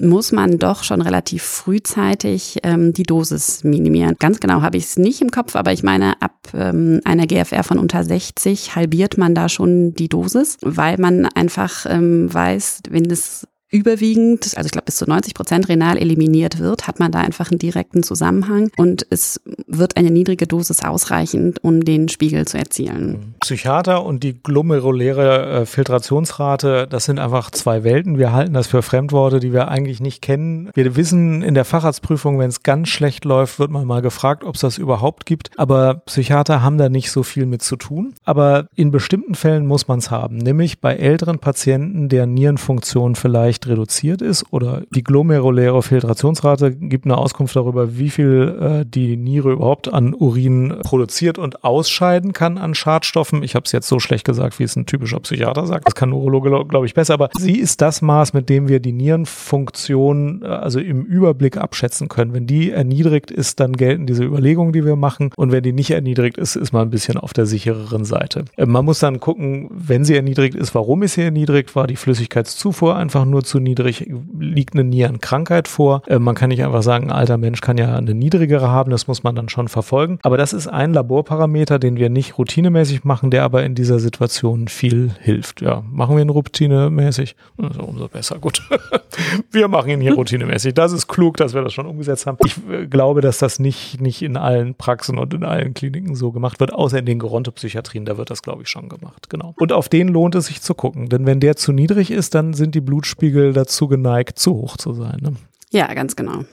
[0.00, 4.16] muss man doch schon relativ frühzeitig ähm, die Dosis minimieren.
[4.18, 7.64] Ganz genau habe ich es nicht im Kopf, aber ich meine, ab ähm, einer GFR
[7.64, 13.10] von unter 60 halbiert man da schon die Dosis, weil man einfach ähm, weiß, wenn
[13.10, 17.20] es überwiegend, also ich glaube bis zu 90 Prozent renal eliminiert wird, hat man da
[17.20, 22.58] einfach einen direkten Zusammenhang und es wird eine niedrige Dosis ausreichen, um den Spiegel zu
[22.58, 23.34] erzielen.
[23.40, 28.18] Psychiater und die glomeruläre äh, Filtrationsrate, das sind einfach zwei Welten.
[28.18, 30.70] Wir halten das für Fremdworte, die wir eigentlich nicht kennen.
[30.74, 34.56] Wir wissen in der Facharztprüfung, wenn es ganz schlecht läuft, wird man mal gefragt, ob
[34.56, 35.50] es das überhaupt gibt.
[35.56, 38.14] Aber Psychiater haben da nicht so viel mit zu tun.
[38.24, 43.59] Aber in bestimmten Fällen muss man es haben, nämlich bei älteren Patienten, deren Nierenfunktion vielleicht
[43.60, 49.16] leicht reduziert ist oder die glomeruläre Filtrationsrate gibt eine Auskunft darüber, wie viel äh, die
[49.16, 53.42] Niere überhaupt an Urin produziert und ausscheiden kann an Schadstoffen.
[53.42, 55.86] Ich habe es jetzt so schlecht gesagt, wie es ein typischer Psychiater sagt.
[55.86, 57.14] Das kann Neurologe, glaube ich, besser.
[57.14, 62.08] Aber sie ist das Maß, mit dem wir die Nierenfunktion äh, also im Überblick abschätzen
[62.08, 62.32] können.
[62.32, 65.30] Wenn die erniedrigt ist, dann gelten diese Überlegungen, die wir machen.
[65.36, 68.44] Und wenn die nicht erniedrigt ist, ist man ein bisschen auf der sichereren Seite.
[68.56, 71.74] Äh, man muss dann gucken, wenn sie erniedrigt ist, warum ist sie erniedrigt?
[71.76, 74.08] War die Flüssigkeitszufuhr einfach nur zu niedrig,
[74.38, 76.02] liegt eine Nierenkrankheit vor.
[76.06, 79.08] Äh, man kann nicht einfach sagen, ein alter Mensch kann ja eine niedrigere haben, das
[79.08, 80.20] muss man dann schon verfolgen.
[80.22, 84.68] Aber das ist ein Laborparameter, den wir nicht routinemäßig machen, der aber in dieser Situation
[84.68, 85.60] viel hilft.
[85.60, 87.34] Ja, machen wir ihn routinemäßig?
[87.60, 88.62] Also umso besser, gut.
[89.50, 90.74] wir machen ihn hier routinemäßig.
[90.74, 92.38] Das ist klug, dass wir das schon umgesetzt haben.
[92.44, 96.30] Ich äh, glaube, dass das nicht, nicht in allen Praxen und in allen Kliniken so
[96.30, 99.28] gemacht wird, außer in den Gerontopsychiatrien, da wird das, glaube ich, schon gemacht.
[99.28, 99.54] Genau.
[99.58, 102.54] Und auf den lohnt es sich zu gucken, denn wenn der zu niedrig ist, dann
[102.54, 105.18] sind die Blutspiegel Spiegel dazu geneigt, zu hoch zu sein.
[105.20, 105.34] Ne?
[105.70, 106.44] Ja, ganz genau.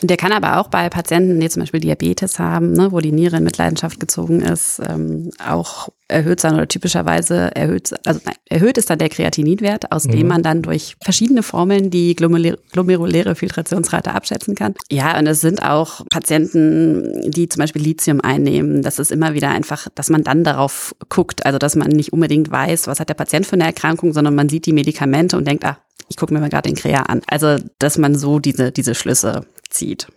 [0.00, 3.12] Und der kann aber auch bei Patienten, die zum Beispiel Diabetes haben, ne, wo die
[3.12, 8.78] Niere in Mitleidenschaft gezogen ist, ähm, auch erhöht sein oder typischerweise erhöht, also nein, erhöht
[8.78, 10.12] ist dann der Kreatininwert, aus mhm.
[10.12, 14.74] dem man dann durch verschiedene Formeln die glomeruläre Filtrationsrate abschätzen kann.
[14.90, 18.80] Ja, und es sind auch Patienten, die zum Beispiel Lithium einnehmen.
[18.82, 22.50] Das ist immer wieder einfach, dass man dann darauf guckt, also dass man nicht unbedingt
[22.50, 25.64] weiß, was hat der Patient für eine Erkrankung, sondern man sieht die Medikamente und denkt,
[25.64, 25.78] ah,
[26.08, 27.22] ich gucke mir mal gerade den Krea an.
[27.26, 30.08] Also, dass man so diese, diese Schlüsse zieht.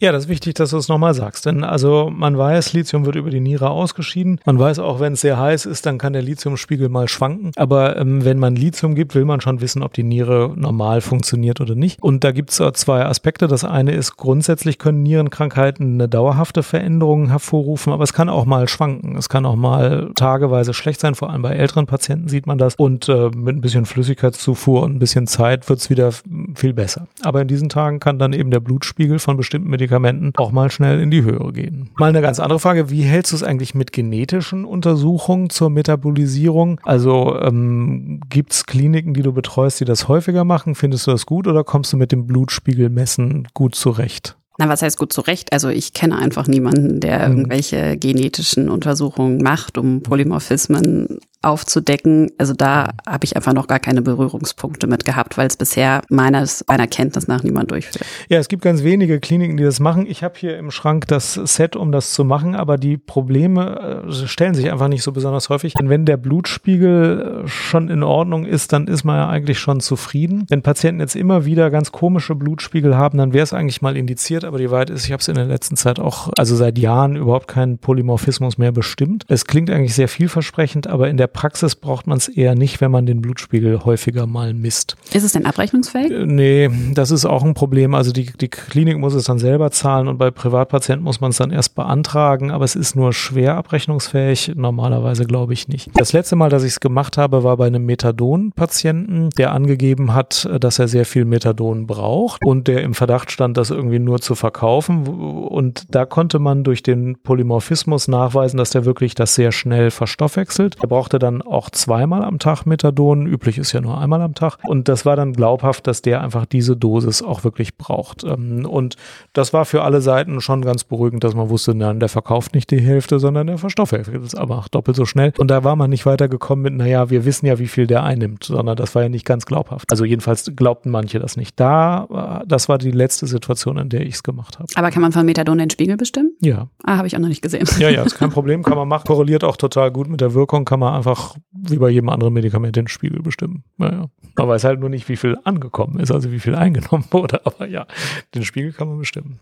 [0.00, 1.46] Ja, das ist wichtig, dass du es nochmal sagst.
[1.46, 4.40] Denn also man weiß, Lithium wird über die Niere ausgeschieden.
[4.44, 7.52] Man weiß auch, wenn es sehr heiß ist, dann kann der Lithiumspiegel mal schwanken.
[7.56, 11.60] Aber ähm, wenn man Lithium gibt, will man schon wissen, ob die Niere normal funktioniert
[11.60, 12.02] oder nicht.
[12.02, 13.48] Und da gibt es zwei Aspekte.
[13.48, 18.68] Das eine ist, grundsätzlich können Nierenkrankheiten eine dauerhafte Veränderung hervorrufen, aber es kann auch mal
[18.68, 19.16] schwanken.
[19.16, 21.14] Es kann auch mal tageweise schlecht sein.
[21.14, 22.74] Vor allem bei älteren Patienten sieht man das.
[22.76, 26.10] Und äh, mit ein bisschen Flüssigkeitszufuhr und ein bisschen Zeit wird es wieder
[26.54, 27.06] viel besser.
[27.22, 31.00] Aber in diesen Tagen kann dann eben der Blutspiegel von bestimmten Medikamenten auch mal schnell
[31.00, 31.90] in die Höhe gehen.
[31.98, 36.80] Mal eine ganz andere Frage, wie hältst du es eigentlich mit genetischen Untersuchungen zur Metabolisierung?
[36.82, 40.74] Also ähm, gibt es Kliniken, die du betreust, die das häufiger machen?
[40.74, 44.36] Findest du das gut oder kommst du mit dem Blutspiegelmessen gut zurecht?
[44.60, 45.52] Na, was heißt gut zurecht?
[45.52, 47.38] Also ich kenne einfach niemanden, der mhm.
[47.38, 52.30] irgendwelche genetischen Untersuchungen macht, um Polymorphismen aufzudecken.
[52.36, 56.64] Also da habe ich einfach noch gar keine Berührungspunkte mit gehabt, weil es bisher meines,
[56.66, 58.04] meiner Kenntnis nach niemand durchführt.
[58.28, 60.06] Ja, es gibt ganz wenige Kliniken, die das machen.
[60.08, 64.26] Ich habe hier im Schrank das Set, um das zu machen, aber die Probleme äh,
[64.26, 65.74] stellen sich einfach nicht so besonders häufig.
[65.74, 69.78] Denn wenn der Blutspiegel äh, schon in Ordnung ist, dann ist man ja eigentlich schon
[69.78, 70.44] zufrieden.
[70.48, 74.44] Wenn Patienten jetzt immer wieder ganz komische Blutspiegel haben, dann wäre es eigentlich mal indiziert,
[74.44, 77.14] aber die Wahrheit ist, ich habe es in der letzten Zeit auch, also seit Jahren
[77.14, 79.24] überhaupt keinen Polymorphismus mehr bestimmt.
[79.28, 82.90] Es klingt eigentlich sehr vielversprechend, aber in der Praxis braucht man es eher nicht, wenn
[82.90, 84.96] man den Blutspiegel häufiger mal misst.
[85.12, 86.10] Ist es denn abrechnungsfähig?
[86.10, 87.94] Äh, nee, das ist auch ein Problem.
[87.94, 91.36] Also die, die Klinik muss es dann selber zahlen und bei Privatpatienten muss man es
[91.36, 94.52] dann erst beantragen, aber es ist nur schwer abrechnungsfähig.
[94.56, 95.90] Normalerweise glaube ich nicht.
[95.94, 100.48] Das letzte Mal, dass ich es gemacht habe, war bei einem Methadon-Patienten, der angegeben hat,
[100.60, 104.34] dass er sehr viel Methadon braucht und der im Verdacht stand, das irgendwie nur zu
[104.34, 105.06] verkaufen.
[105.06, 110.76] Und da konnte man durch den Polymorphismus nachweisen, dass der wirklich das sehr schnell verstoffwechselt.
[110.80, 113.26] Er brauchte hatte dann auch zweimal am Tag Methadon.
[113.26, 114.58] Üblich ist ja nur einmal am Tag.
[114.66, 118.24] Und das war dann glaubhaft, dass der einfach diese Dosis auch wirklich braucht.
[118.24, 118.96] Ähm, und
[119.32, 122.70] das war für alle Seiten schon ganz beruhigend, dass man wusste, nein, der verkauft nicht
[122.70, 125.32] die Hälfte, sondern der verstoffwechselt es aber auch doppelt so schnell.
[125.38, 128.44] Und da war man nicht weitergekommen mit, naja, wir wissen ja, wie viel der einnimmt,
[128.44, 129.90] sondern das war ja nicht ganz glaubhaft.
[129.90, 131.58] Also jedenfalls glaubten manche das nicht.
[131.58, 134.68] Da, das war die letzte Situation, in der ich es gemacht habe.
[134.76, 136.32] Aber kann man von Methadon den Spiegel bestimmen?
[136.40, 136.68] Ja.
[136.84, 137.66] Ah, habe ich auch noch nicht gesehen.
[137.78, 139.04] Ja, ja, ist kein Problem, kann man machen.
[139.06, 141.07] Korreliert auch total gut mit der Wirkung, kann man einfach
[141.52, 143.64] wie bei jedem anderen Medikament den Spiegel bestimmen.
[143.76, 144.08] Naja.
[144.36, 147.44] Man weiß halt nur nicht, wie viel angekommen ist, also wie viel eingenommen wurde.
[147.46, 147.86] Aber ja,
[148.34, 149.40] den Spiegel kann man bestimmen.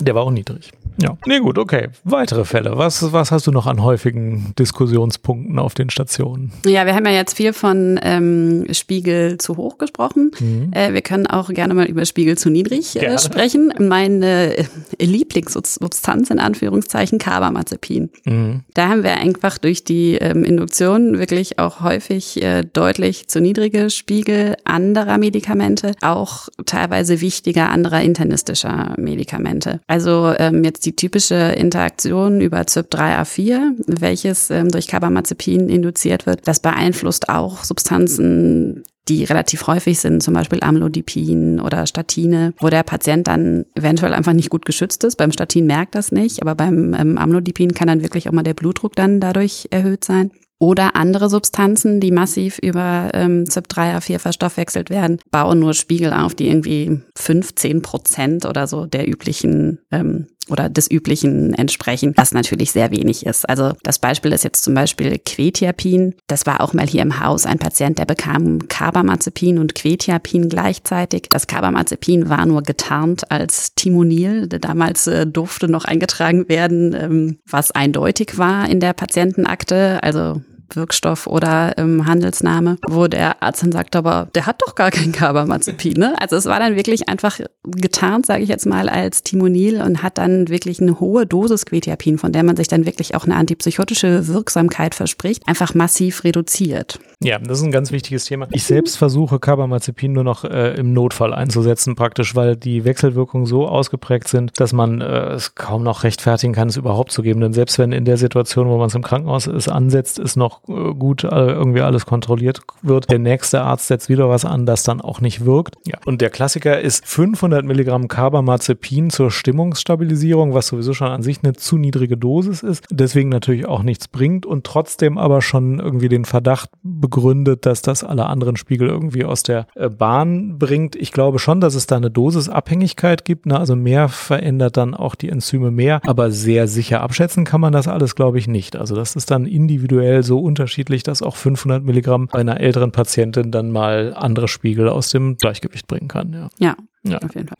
[0.00, 0.72] Der war auch niedrig.
[1.00, 1.16] Ja.
[1.26, 1.88] Nee, gut, okay.
[2.04, 2.76] Weitere Fälle.
[2.76, 6.52] Was, was hast du noch an häufigen Diskussionspunkten auf den Stationen?
[6.66, 10.32] Ja, wir haben ja jetzt viel von ähm, Spiegel zu hoch gesprochen.
[10.38, 10.70] Mhm.
[10.72, 13.72] Äh, wir können auch gerne mal über Spiegel zu niedrig äh, sprechen.
[13.78, 14.64] Meine äh,
[14.98, 18.10] Lieblingssubstanz in Anführungszeichen Carbamazepin.
[18.24, 18.60] Mhm.
[18.74, 23.90] Da haben wir einfach durch die ähm, Induktion wirklich auch häufig äh, deutlich zu niedrige
[23.90, 29.80] Spiegel anderer Medikamente, auch teilweise wichtiger anderer internistischer Medikamente.
[29.86, 36.60] Also ähm, jetzt die typische Interaktion über CYP3A4, welches ähm, durch Carbamazepin induziert wird, das
[36.60, 43.26] beeinflusst auch Substanzen, die relativ häufig sind, zum Beispiel Amlodipin oder Statine, wo der Patient
[43.26, 45.16] dann eventuell einfach nicht gut geschützt ist.
[45.16, 48.54] Beim Statin merkt das nicht, aber beim ähm, Amlodipin kann dann wirklich auch mal der
[48.54, 50.30] Blutdruck dann dadurch erhöht sein
[50.62, 56.46] oder andere Substanzen, die massiv über ähm, CYP3A4 verstoffwechselt werden, bauen nur Spiegel auf, die
[56.46, 62.92] irgendwie 15 Prozent oder so der üblichen ähm, oder des üblichen entsprechen, was natürlich sehr
[62.92, 63.48] wenig ist.
[63.48, 66.14] Also das Beispiel ist jetzt zum Beispiel Quetiapin.
[66.28, 71.28] Das war auch mal hier im Haus ein Patient, der bekam Carbamazepin und Quetiapin gleichzeitig.
[71.30, 74.46] Das Carbamazepin war nur getarnt als Timonil.
[74.46, 80.00] Damals äh, durfte noch eingetragen werden, ähm, was eindeutig war in der Patientenakte.
[80.02, 80.40] Also
[80.76, 85.12] Wirkstoff oder ähm, Handelsname, wo der Arzt dann sagt, aber der hat doch gar kein
[85.12, 85.94] Carbamazepin.
[85.94, 86.14] Ne?
[86.20, 90.18] Also es war dann wirklich einfach getarnt, sage ich jetzt mal, als Timonil und hat
[90.18, 94.28] dann wirklich eine hohe Dosis Quetiapin, von der man sich dann wirklich auch eine antipsychotische
[94.28, 96.98] Wirksamkeit verspricht, einfach massiv reduziert.
[97.20, 98.48] Ja, das ist ein ganz wichtiges Thema.
[98.50, 103.68] Ich selbst versuche Carbamazepin nur noch äh, im Notfall einzusetzen, praktisch, weil die Wechselwirkungen so
[103.68, 107.40] ausgeprägt sind, dass man äh, es kaum noch rechtfertigen kann, es überhaupt zu geben.
[107.40, 110.61] Denn selbst wenn in der Situation, wo man es im Krankenhaus ist, ansetzt, ist noch
[110.68, 114.82] äh, gut äh, irgendwie alles kontrolliert wird, der nächste Arzt setzt wieder was an, das
[114.82, 115.76] dann auch nicht wirkt.
[115.86, 115.98] Ja.
[116.04, 121.54] Und der Klassiker ist 500 Milligramm Carbamazepin zur Stimmungsstabilisierung, was sowieso schon an sich eine
[121.54, 126.24] zu niedrige Dosis ist, deswegen natürlich auch nichts bringt und trotzdem aber schon irgendwie den
[126.24, 130.96] Verdacht begründet, dass das alle anderen Spiegel irgendwie aus der äh, Bahn bringt.
[130.96, 133.46] Ich glaube schon, dass es da eine Dosisabhängigkeit gibt.
[133.46, 133.58] Ne?
[133.58, 137.88] Also mehr verändert dann auch die Enzyme mehr, aber sehr sicher abschätzen kann man das
[137.88, 138.76] alles, glaube ich, nicht.
[138.76, 143.50] Also das ist dann individuell so unterschiedlich, dass auch 500 Milligramm bei einer älteren Patientin
[143.50, 146.32] dann mal andere Spiegel aus dem Gleichgewicht bringen kann.
[146.32, 146.48] Ja.
[146.58, 146.76] ja.
[147.04, 147.18] Ja.
[147.18, 147.58] Auf jeden Fall.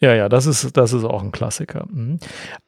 [0.00, 1.86] Ja, ja, das ist, das ist auch ein Klassiker.
[1.90, 2.18] Mhm.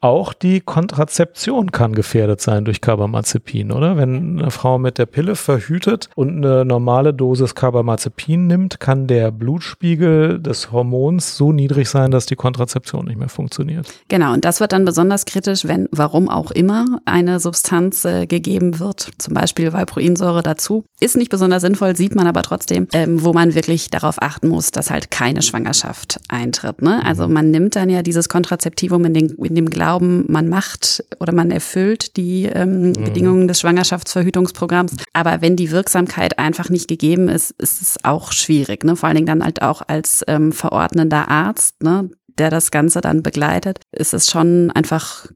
[0.01, 3.97] Auch die Kontrazeption kann gefährdet sein durch Carbamazepin, oder?
[3.97, 9.31] Wenn eine Frau mit der Pille verhütet und eine normale Dosis Carbamazepin nimmt, kann der
[9.31, 13.93] Blutspiegel des Hormons so niedrig sein, dass die Kontrazeption nicht mehr funktioniert.
[14.09, 18.79] Genau, und das wird dann besonders kritisch, wenn, warum auch immer, eine Substanz äh, gegeben
[18.79, 20.85] wird, zum Beispiel Valproinsäure dazu.
[21.01, 24.71] Ist nicht besonders sinnvoll, sieht man aber trotzdem, ähm, wo man wirklich darauf achten muss,
[24.71, 26.83] dass halt keine Schwangerschaft eintritt.
[26.83, 27.05] Ne?
[27.05, 31.33] Also man nimmt dann ja dieses Kontrazeptivum in, den, in dem Glauben, man macht oder
[31.33, 32.93] man erfüllt die ähm, mhm.
[32.93, 34.97] Bedingungen des Schwangerschaftsverhütungsprogramms.
[35.13, 38.85] Aber wenn die Wirksamkeit einfach nicht gegeben ist, ist es auch schwierig.
[38.85, 38.97] Ne?
[38.97, 42.11] Vor allen Dingen dann halt auch als ähm, verordnender Arzt, ne?
[42.39, 45.27] der das Ganze dann begleitet, ist es schon einfach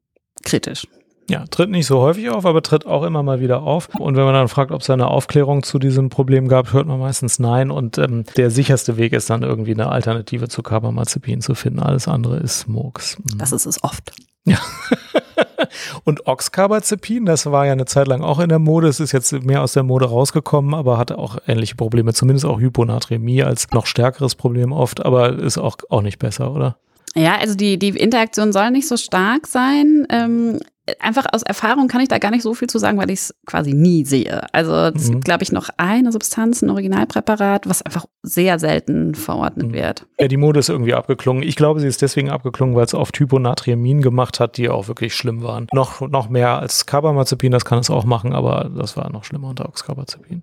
[0.43, 0.87] kritisch.
[1.29, 3.89] Ja, tritt nicht so häufig auf, aber tritt auch immer mal wieder auf.
[3.99, 6.99] Und wenn man dann fragt, ob es eine Aufklärung zu diesem Problem gab, hört man
[6.99, 7.71] meistens nein.
[7.71, 11.81] Und ähm, der sicherste Weg ist dann irgendwie eine Alternative zu Carbamazepin zu finden.
[11.81, 13.19] Alles andere ist Murks.
[13.19, 13.39] Mhm.
[13.39, 14.13] Das ist es oft.
[14.45, 14.59] Ja.
[16.05, 18.89] Und Oxcarbazepin, das war ja eine Zeit lang auch in der Mode.
[18.89, 22.13] Es ist jetzt mehr aus der Mode rausgekommen, aber hatte auch ähnliche Probleme.
[22.13, 26.77] Zumindest auch Hyponatremie als noch stärkeres Problem oft, aber ist auch, auch nicht besser, oder?
[27.15, 30.07] Ja, also die, die Interaktion soll nicht so stark sein.
[30.11, 30.61] Ähm,
[31.01, 33.35] einfach aus Erfahrung kann ich da gar nicht so viel zu sagen, weil ich es
[33.47, 34.47] quasi nie sehe.
[34.53, 35.13] Also es mhm.
[35.13, 39.73] gibt, glaube ich, noch eine Substanz, ein Originalpräparat, was einfach sehr selten verordnet mhm.
[39.73, 40.07] wird.
[40.19, 41.43] Ja, die Mode ist irgendwie abgeklungen.
[41.43, 45.15] Ich glaube, sie ist deswegen abgeklungen, weil es oft Hyponatriamin gemacht hat, die auch wirklich
[45.15, 45.67] schlimm waren.
[45.73, 49.49] Noch, noch mehr als Carbamazepin, das kann es auch machen, aber das war noch schlimmer
[49.49, 50.43] unter Oxcarbazepin.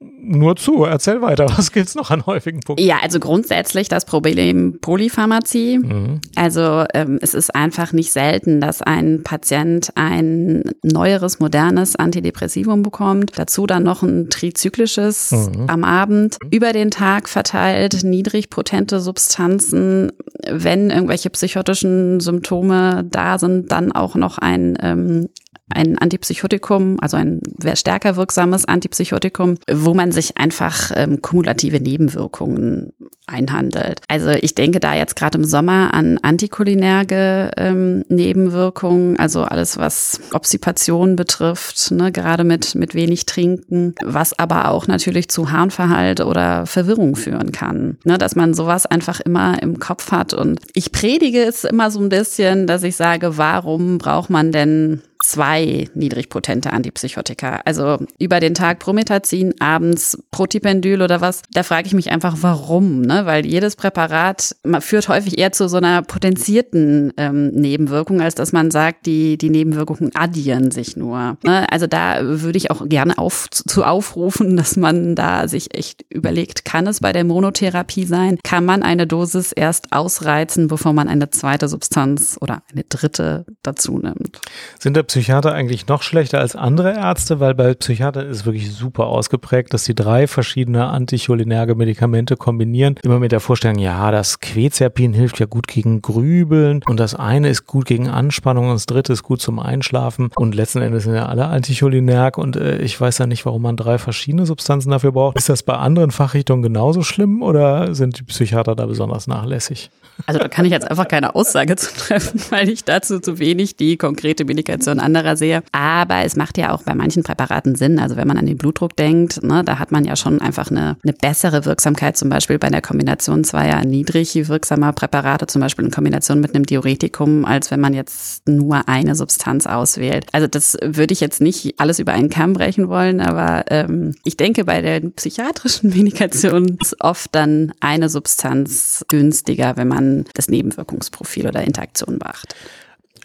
[0.00, 0.84] Nur zu.
[0.84, 1.46] Erzähl weiter.
[1.56, 2.84] Was gibt's noch an häufigen Punkten?
[2.84, 5.78] Ja, also grundsätzlich das Problem Polypharmazie.
[5.78, 6.20] Mhm.
[6.36, 13.32] Also ähm, es ist einfach nicht selten, dass ein Patient ein neueres, modernes Antidepressivum bekommt.
[13.36, 15.64] Dazu dann noch ein trizyklisches mhm.
[15.68, 16.36] am Abend.
[16.50, 20.12] Über den Tag verteilt, niedrig potente Substanzen.
[20.48, 25.28] Wenn irgendwelche psychotischen Symptome da sind, dann auch noch ein ähm,
[25.70, 27.40] ein Antipsychotikum, also ein
[27.74, 32.92] stärker wirksames Antipsychotikum, wo man sich einfach ähm, kumulative Nebenwirkungen
[33.26, 34.00] einhandelt.
[34.08, 40.20] Also ich denke da jetzt gerade im Sommer an antikulinärge ähm, Nebenwirkungen, also alles, was
[40.32, 46.66] Obstipation betrifft, ne, gerade mit, mit wenig Trinken, was aber auch natürlich zu Harnverhalt oder
[46.66, 47.98] Verwirrung führen kann.
[48.04, 50.32] Ne, dass man sowas einfach immer im Kopf hat.
[50.32, 55.02] Und ich predige es immer so ein bisschen, dass ich sage, warum braucht man denn
[55.28, 57.60] zwei niedrigpotente Antipsychotika.
[57.66, 61.42] Also über den Tag Promethazin, abends Protipendyl oder was.
[61.52, 63.02] Da frage ich mich einfach, warum?
[63.02, 63.26] Ne?
[63.26, 68.70] Weil jedes Präparat führt häufig eher zu so einer potenzierten ähm, Nebenwirkung, als dass man
[68.70, 71.36] sagt, die, die Nebenwirkungen addieren sich nur.
[71.44, 71.70] Ne?
[71.70, 76.64] Also da würde ich auch gerne auf, zu aufrufen, dass man da sich echt überlegt,
[76.64, 78.38] kann es bei der Monotherapie sein?
[78.42, 83.98] Kann man eine Dosis erst ausreizen, bevor man eine zweite Substanz oder eine dritte dazu
[83.98, 84.40] nimmt?
[84.78, 88.72] Sind da Psychiater eigentlich noch schlechter als andere Ärzte, weil bei Psychiatern ist es wirklich
[88.72, 92.94] super ausgeprägt, dass sie drei verschiedene anticholinerge Medikamente kombinieren.
[93.02, 97.48] Immer mit der Vorstellung, ja, das Quetiapin hilft ja gut gegen Grübeln und das eine
[97.48, 101.16] ist gut gegen Anspannung und das dritte ist gut zum Einschlafen und letzten Endes sind
[101.16, 105.10] ja alle anticholinerg und äh, ich weiß ja nicht, warum man drei verschiedene Substanzen dafür
[105.10, 105.36] braucht.
[105.36, 109.90] Ist das bei anderen Fachrichtungen genauso schlimm oder sind die Psychiater da besonders nachlässig?
[110.26, 113.76] Also da kann ich jetzt einfach keine Aussage zu treffen, weil ich dazu zu wenig
[113.76, 115.62] die konkrete Medikation anderer sehe.
[115.72, 117.98] Aber es macht ja auch bei manchen Präparaten Sinn.
[117.98, 120.96] Also wenn man an den Blutdruck denkt, ne, da hat man ja schon einfach eine,
[121.02, 125.90] eine bessere Wirksamkeit, zum Beispiel bei der Kombination zweier niedrig wirksamer Präparate, zum Beispiel in
[125.90, 130.26] Kombination mit einem Diuretikum, als wenn man jetzt nur eine Substanz auswählt.
[130.32, 134.36] Also das würde ich jetzt nicht alles über einen Kamm brechen wollen, aber ähm, ich
[134.36, 141.46] denke, bei der psychiatrischen Medikation ist oft dann eine Substanz günstiger, wenn man das Nebenwirkungsprofil
[141.48, 142.54] oder Interaktion beachtet.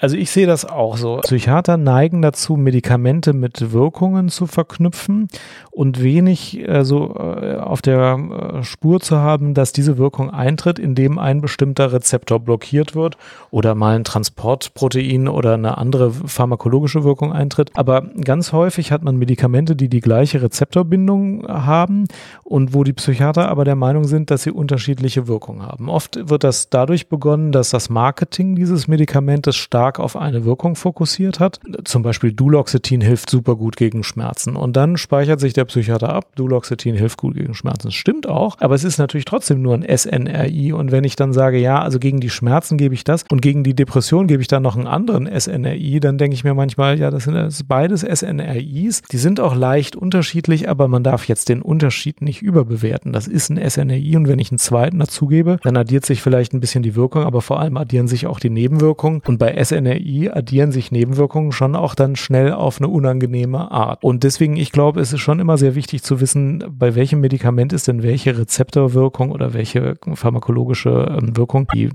[0.04, 1.22] Also ich sehe das auch so.
[1.24, 5.30] Psychiater neigen dazu, Medikamente mit Wirkungen zu verknüpfen
[5.72, 8.20] und wenig äh, so äh, auf der
[8.60, 13.16] äh, Spur zu haben, dass diese Wirkung eintritt, indem ein bestimmter Rezeptor blockiert wird
[13.50, 17.72] oder mal ein Transportprotein oder eine andere pharmakologische Wirkung eintritt.
[17.76, 22.10] Aber ganz häufig hat man Medikamente, die die gleiche Rezeptorbindung haben
[22.44, 25.88] und wo die Psychiater aber der Meinung sind, dass sie unterschiedliche Wirkungen haben.
[25.88, 30.76] Oft wird das dadurch begonnen, dass das Marketing dieses Medikamentes stark stark auf eine Wirkung
[30.76, 31.60] fokussiert hat.
[31.84, 34.56] Zum Beispiel Duloxetin hilft super gut gegen Schmerzen.
[34.56, 37.88] Und dann speichert sich der Psychiater ab, Duloxetin hilft gut gegen Schmerzen.
[37.88, 40.74] Das stimmt auch, aber es ist natürlich trotzdem nur ein SNRI.
[40.74, 43.64] Und wenn ich dann sage, ja, also gegen die Schmerzen gebe ich das und gegen
[43.64, 47.12] die Depression gebe ich dann noch einen anderen SNRI, dann denke ich mir manchmal, ja,
[47.12, 49.04] das sind beides SNRIs.
[49.12, 53.14] Die sind auch leicht unterschiedlich, aber man darf jetzt den Unterschied nicht überbewerten.
[53.14, 56.60] Das ist ein SNRI und wenn ich einen zweiten dazugebe, dann addiert sich vielleicht ein
[56.60, 59.22] bisschen die Wirkung, aber vor allem addieren sich auch die Nebenwirkungen.
[59.26, 64.04] Und bei SNRI NRI addieren sich Nebenwirkungen schon auch dann schnell auf eine unangenehme Art.
[64.04, 67.74] Und deswegen, ich glaube, es ist schon immer sehr wichtig zu wissen, bei welchem Medikament
[67.74, 71.90] ist denn welche Rezeptorwirkung oder welche pharmakologische ähm, Wirkung die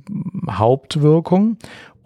[0.50, 1.56] Hauptwirkung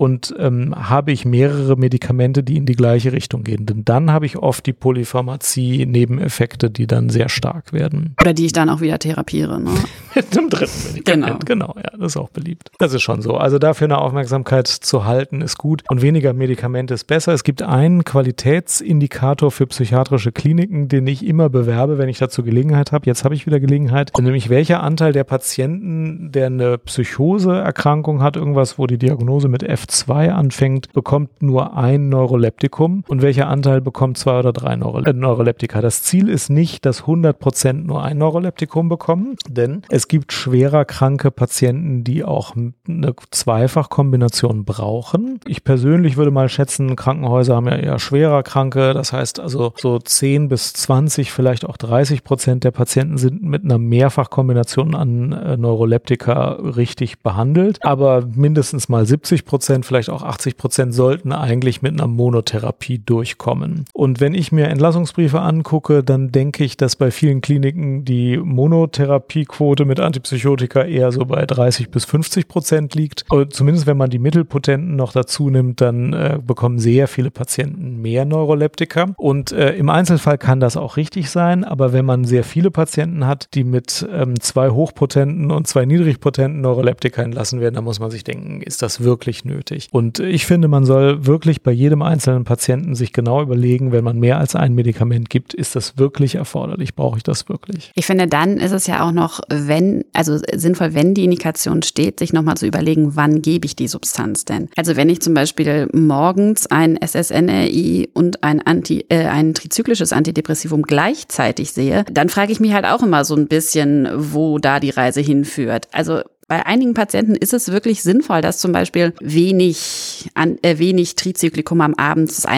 [0.02, 3.66] und ähm, habe ich mehrere Medikamente, die in die gleiche Richtung gehen.
[3.66, 8.16] Denn dann habe ich oft die Polypharmazie-Nebeneffekte, die dann sehr stark werden.
[8.20, 9.60] Oder die ich dann auch wieder therapiere.
[9.60, 9.70] Ne?
[10.16, 11.46] Mit einem dritten Medikament.
[11.46, 11.68] Genau.
[11.68, 12.72] genau, ja, das ist auch beliebt.
[12.80, 13.36] Das ist schon so.
[13.36, 17.32] Also dafür eine Aufmerksamkeit zu halten ist gut und weniger Medikamente ist besser.
[17.32, 22.90] Es gibt einen Qualitätsindikator für psychiatrische Kliniken, den ich immer bewerbe, wenn ich dazu Gelegenheit
[22.90, 23.06] habe.
[23.06, 28.80] Jetzt habe ich wieder Gelegenheit, nämlich welcher Anteil der Patienten, der eine Psychoseerkrankung hat, irgendwas,
[28.80, 34.16] wo die Diagnose mit F F2 anfängt, bekommt nur ein Neuroleptikum und welcher Anteil bekommt
[34.16, 35.80] zwei oder drei Neurole äh, Neuroleptika.
[35.80, 40.84] Das Ziel ist nicht, dass 100 Prozent nur ein Neuroleptikum bekommen, denn es gibt schwerer
[40.84, 45.40] kranke Patienten, die auch eine Zweifachkombination brauchen.
[45.46, 48.94] Ich persönlich würde mal schätzen, Krankenhäuser haben ja eher schwerer Kranke.
[48.94, 53.64] Das heißt also so 10 bis 20, vielleicht auch 30 Prozent der Patienten sind mit
[53.64, 57.78] einer Mehrfachkombination an äh, Neuroleptika richtig behandelt.
[57.82, 62.98] Aber mindestens mal 70 Prozent Prozent, vielleicht auch 80 Prozent sollten eigentlich mit einer Monotherapie
[62.98, 63.84] durchkommen.
[63.92, 69.84] Und wenn ich mir Entlassungsbriefe angucke, dann denke ich, dass bei vielen Kliniken die Monotherapiequote
[69.84, 73.24] mit Antipsychotika eher so bei 30 bis 50 Prozent liegt.
[73.28, 78.00] Aber zumindest wenn man die Mittelpotenten noch dazu nimmt, dann äh, bekommen sehr viele Patienten
[78.00, 79.14] mehr Neuroleptika.
[79.16, 83.26] Und äh, im Einzelfall kann das auch richtig sein, aber wenn man sehr viele Patienten
[83.26, 88.10] hat, die mit ähm, zwei hochpotenten und zwei niedrigpotenten Neuroleptika entlassen werden, dann muss man
[88.10, 89.61] sich denken, ist das wirklich nötig?
[89.92, 94.18] Und ich finde, man soll wirklich bei jedem einzelnen Patienten sich genau überlegen, wenn man
[94.18, 96.94] mehr als ein Medikament gibt, ist das wirklich erforderlich?
[96.94, 97.90] Brauche ich das wirklich?
[97.94, 102.18] Ich finde, dann ist es ja auch noch, wenn, also sinnvoll, wenn die Indikation steht,
[102.18, 104.68] sich nochmal zu überlegen, wann gebe ich die Substanz denn?
[104.76, 110.82] Also wenn ich zum Beispiel morgens ein SSNRI und ein, Anti, äh, ein trizyklisches Antidepressivum
[110.82, 114.90] gleichzeitig sehe, dann frage ich mich halt auch immer so ein bisschen, wo da die
[114.90, 115.88] Reise hinführt.
[115.92, 121.14] Also bei einigen Patienten ist es wirklich sinnvoll, dass zum Beispiel wenig, an, äh, wenig
[121.14, 122.50] Trizyklikum am Abend zum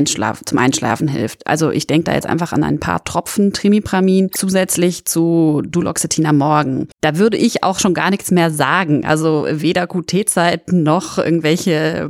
[0.58, 1.46] Einschlafen, hilft.
[1.46, 6.38] Also ich denke da jetzt einfach an ein paar Tropfen Trimipramin zusätzlich zu Duloxetin am
[6.38, 6.88] Morgen.
[7.02, 9.04] Da würde ich auch schon gar nichts mehr sagen.
[9.04, 12.08] Also weder QT-Zeit noch irgendwelche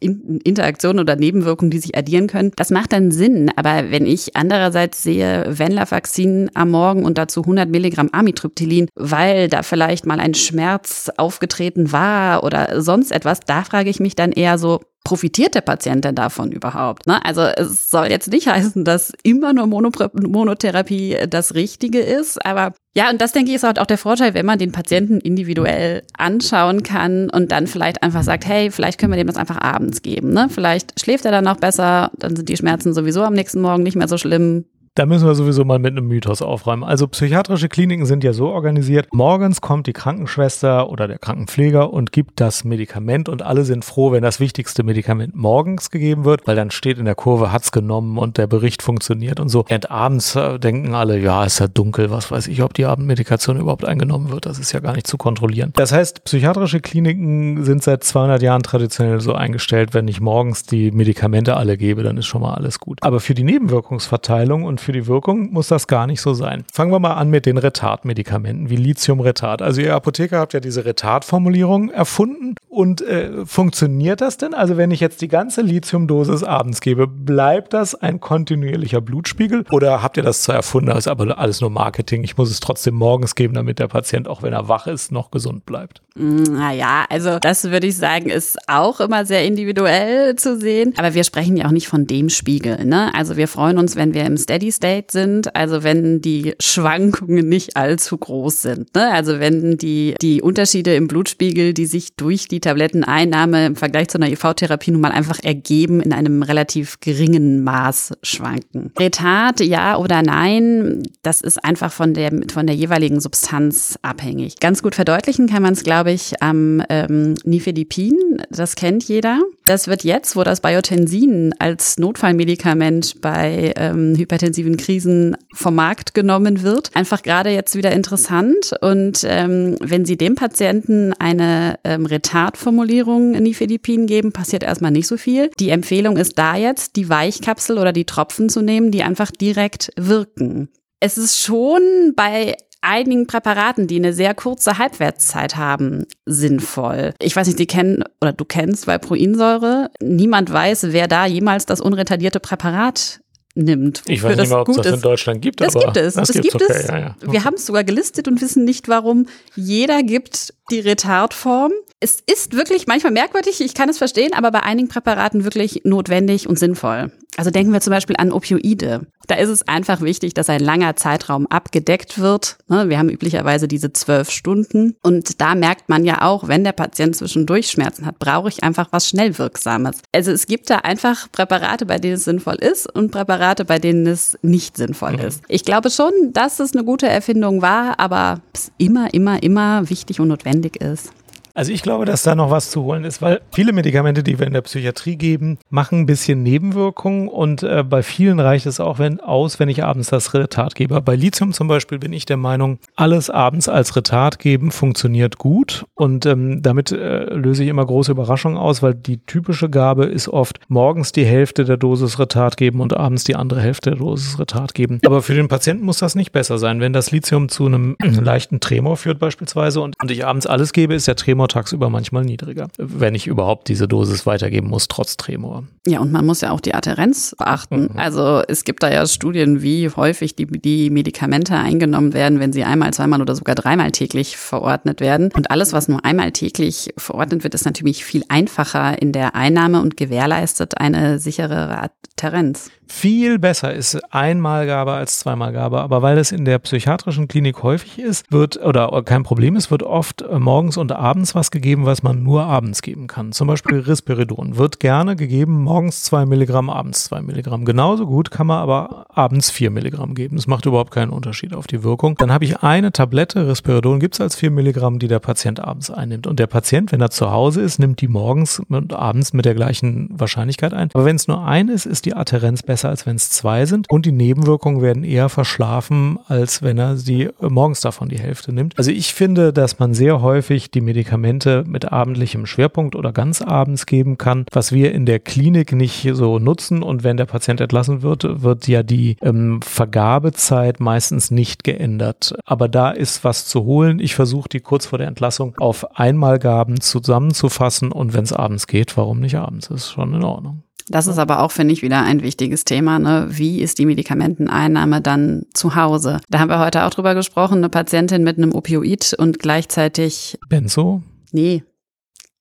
[0.00, 0.06] äh,
[0.44, 2.52] Interaktionen oder Nebenwirkungen, die sich addieren können.
[2.56, 3.50] Das macht dann Sinn.
[3.56, 9.62] Aber wenn ich andererseits sehe, Venlafaxin am Morgen und dazu 100 Milligramm Amitriptylin, weil da
[9.62, 14.58] vielleicht mal ein Schmerz aufgetreten war oder sonst etwas, da frage ich mich dann eher
[14.58, 17.06] so, profitiert der Patient denn davon überhaupt?
[17.06, 17.22] Ne?
[17.24, 23.10] Also es soll jetzt nicht heißen, dass immer nur Monotherapie das Richtige ist, aber ja,
[23.10, 26.82] und das denke ich ist halt auch der Vorteil, wenn man den Patienten individuell anschauen
[26.82, 30.32] kann und dann vielleicht einfach sagt, hey, vielleicht können wir dem das einfach abends geben.
[30.32, 30.48] Ne?
[30.48, 33.96] Vielleicht schläft er dann auch besser, dann sind die Schmerzen sowieso am nächsten Morgen nicht
[33.96, 34.64] mehr so schlimm.
[34.96, 36.84] Da müssen wir sowieso mal mit einem Mythos aufräumen.
[36.84, 42.12] Also psychiatrische Kliniken sind ja so organisiert, morgens kommt die Krankenschwester oder der Krankenpfleger und
[42.12, 46.54] gibt das Medikament und alle sind froh, wenn das wichtigste Medikament morgens gegeben wird, weil
[46.54, 49.64] dann steht in der Kurve, hat's genommen und der Bericht funktioniert und so.
[49.68, 53.58] Und abends äh, denken alle, ja, ist ja dunkel, was weiß ich, ob die Abendmedikation
[53.58, 54.46] überhaupt eingenommen wird.
[54.46, 55.72] Das ist ja gar nicht zu kontrollieren.
[55.74, 60.92] Das heißt, psychiatrische Kliniken sind seit 200 Jahren traditionell so eingestellt, wenn ich morgens die
[60.92, 62.98] Medikamente alle gebe, dann ist schon mal alles gut.
[63.02, 66.64] Aber für die Nebenwirkungsverteilung und für die Wirkung muss das gar nicht so sein.
[66.72, 69.62] Fangen wir mal an mit den Retardmedikamenten wie Lithium-Retard.
[69.62, 74.52] Also ihr Apotheker habt ja diese Retard-Formulierung erfunden und äh, funktioniert das denn?
[74.52, 80.02] Also wenn ich jetzt die ganze Lithiumdosis abends gebe, bleibt das ein kontinuierlicher Blutspiegel oder
[80.02, 82.24] habt ihr das zwar erfunden, das ist aber alles nur Marketing.
[82.24, 85.30] Ich muss es trotzdem morgens geben, damit der Patient, auch wenn er wach ist, noch
[85.30, 86.02] gesund bleibt.
[86.16, 90.94] Naja, also das würde ich sagen, ist auch immer sehr individuell zu sehen.
[90.96, 92.84] Aber wir sprechen ja auch nicht von dem Spiegel.
[92.84, 93.12] Ne?
[93.14, 97.76] Also wir freuen uns, wenn wir im Steady State sind, also wenn die Schwankungen nicht
[97.76, 98.94] allzu groß sind.
[98.94, 99.10] Ne?
[99.10, 104.18] Also wenn die, die Unterschiede im Blutspiegel, die sich durch die Tabletteneinnahme im Vergleich zu
[104.18, 108.92] einer IV-Therapie nun mal einfach ergeben, in einem relativ geringen Maß schwanken.
[108.98, 114.60] Retard, ja oder nein, das ist einfach von der, von der jeweiligen Substanz abhängig.
[114.60, 118.42] Ganz gut verdeutlichen kann man es, glaube ich, am ähm, Nifedipin.
[118.50, 119.40] Das kennt jeder.
[119.64, 126.62] Das wird jetzt, wo das Biotensin als Notfallmedikament bei ähm, hypertensiven Krisen vom Markt genommen
[126.62, 128.72] wird, einfach gerade jetzt wieder interessant.
[128.80, 135.16] Und ähm, wenn Sie dem Patienten eine ähm, Retardformulierung Nifedipin geben, passiert erstmal nicht so
[135.16, 135.50] viel.
[135.60, 139.92] Die Empfehlung ist da jetzt, die Weichkapsel oder die Tropfen zu nehmen, die einfach direkt
[139.96, 140.68] wirken.
[141.00, 142.54] Es ist schon bei
[142.84, 147.14] einigen Präparaten, die eine sehr kurze Halbwertszeit haben, sinnvoll.
[147.20, 149.90] Ich weiß nicht, Sie kennen oder du kennst Valproinsäure.
[150.00, 153.20] Niemand weiß, wer da jemals das unretardierte Präparat
[153.54, 154.02] nimmt.
[154.06, 155.60] Ich weiß nicht mal, ob es das in Deutschland gibt.
[155.60, 156.14] Das aber gibt es.
[156.14, 156.64] Das, das gibt okay.
[156.68, 156.88] es.
[156.88, 157.16] Ja, ja.
[157.22, 157.32] Okay.
[157.32, 159.26] Wir haben es sogar gelistet und wissen nicht, warum.
[159.54, 161.72] Jeder gibt die Retardform.
[162.00, 166.48] Es ist wirklich manchmal merkwürdig, ich kann es verstehen, aber bei einigen Präparaten wirklich notwendig
[166.48, 167.12] und sinnvoll.
[167.36, 169.06] Also denken wir zum Beispiel an Opioide.
[169.26, 172.58] Da ist es einfach wichtig, dass ein langer Zeitraum abgedeckt wird.
[172.68, 174.96] Ne, wir haben üblicherweise diese zwölf Stunden.
[175.02, 178.88] Und da merkt man ja auch, wenn der Patient zwischendurch Schmerzen hat, brauche ich einfach
[178.90, 180.02] was Schnellwirksames.
[180.14, 184.06] Also es gibt da einfach Präparate, bei denen es sinnvoll ist und Präparate, bei denen
[184.06, 185.20] es nicht sinnvoll mhm.
[185.20, 185.42] ist.
[185.48, 190.20] Ich glaube schon, dass es eine gute Erfindung war, aber es immer, immer, immer wichtig
[190.20, 191.12] und notwendig ist.
[191.54, 194.46] Also ich glaube, dass da noch was zu holen ist, weil viele Medikamente, die wir
[194.46, 198.98] in der Psychiatrie geben, machen ein bisschen Nebenwirkungen und äh, bei vielen reicht es auch
[198.98, 201.00] wenn, aus, wenn ich abends das Retard gebe.
[201.00, 205.86] Bei Lithium zum Beispiel bin ich der Meinung, alles abends als Retard geben funktioniert gut
[205.94, 210.28] und ähm, damit äh, löse ich immer große Überraschungen aus, weil die typische Gabe ist
[210.28, 214.40] oft morgens die Hälfte der Dosis Retard geben und abends die andere Hälfte der Dosis
[214.40, 214.98] Retard geben.
[215.06, 216.80] Aber für den Patienten muss das nicht besser sein.
[216.80, 220.94] Wenn das Lithium zu einem leichten Tremor führt beispielsweise und, und ich abends alles gebe,
[220.94, 225.16] ist der Tremor Tremor tagsüber manchmal niedriger, wenn ich überhaupt diese Dosis weitergeben muss, trotz
[225.16, 225.64] Tremor.
[225.86, 227.90] Ja, und man muss ja auch die Adherenz beachten.
[227.92, 227.98] Mhm.
[227.98, 232.64] Also es gibt da ja Studien, wie häufig die, die Medikamente eingenommen werden, wenn sie
[232.64, 235.30] einmal, zweimal oder sogar dreimal täglich verordnet werden.
[235.34, 239.80] Und alles, was nur einmal täglich verordnet wird, ist natürlich viel einfacher in der Einnahme
[239.80, 242.70] und gewährleistet eine sichere Adherenz.
[242.86, 248.30] Viel besser ist Einmalgabe als Zweimalgabe, aber weil es in der psychiatrischen Klinik häufig ist,
[248.30, 252.22] wird oder kein Problem ist, wird oft äh, morgens und abends was gegeben, was man
[252.22, 253.32] nur abends geben kann.
[253.32, 257.64] Zum Beispiel Risperidon wird gerne gegeben, morgens zwei Milligramm, abends zwei Milligramm.
[257.64, 260.36] Genauso gut kann man aber abends vier Milligramm geben.
[260.36, 262.16] Das macht überhaupt keinen Unterschied auf die Wirkung.
[262.16, 265.90] Dann habe ich eine Tablette Risperidon, gibt es als vier Milligramm, die der Patient abends
[265.90, 266.26] einnimmt.
[266.26, 269.54] Und der Patient, wenn er zu Hause ist, nimmt die morgens und abends mit der
[269.54, 270.90] gleichen Wahrscheinlichkeit ein.
[270.94, 273.90] Aber wenn es nur eine ist, ist die Adherenz besser, als wenn es zwei sind.
[273.90, 278.76] Und die Nebenwirkungen werden eher verschlafen, als wenn er sie morgens davon die Hälfte nimmt.
[278.78, 281.23] Also ich finde, dass man sehr häufig die Medikamente
[281.66, 286.38] mit abendlichem Schwerpunkt oder ganz abends geben kann, was wir in der Klinik nicht so
[286.38, 286.82] nutzen.
[286.82, 292.34] Und wenn der Patient entlassen wird, wird ja die ähm, Vergabezeit meistens nicht geändert.
[292.44, 293.98] Aber da ist was zu holen.
[293.98, 298.96] Ich versuche die kurz vor der Entlassung auf Einmalgaben zusammenzufassen und wenn es abends geht,
[298.96, 299.68] warum nicht abends?
[299.68, 300.62] Ist schon in Ordnung.
[300.88, 302.98] Das ist aber auch, finde ich, wieder ein wichtiges Thema.
[302.98, 303.26] Ne?
[303.30, 306.20] Wie ist die Medikamenteneinnahme dann zu Hause?
[306.28, 311.02] Da haben wir heute auch drüber gesprochen, eine Patientin mit einem Opioid und gleichzeitig Benzo?
[311.34, 311.64] Nee,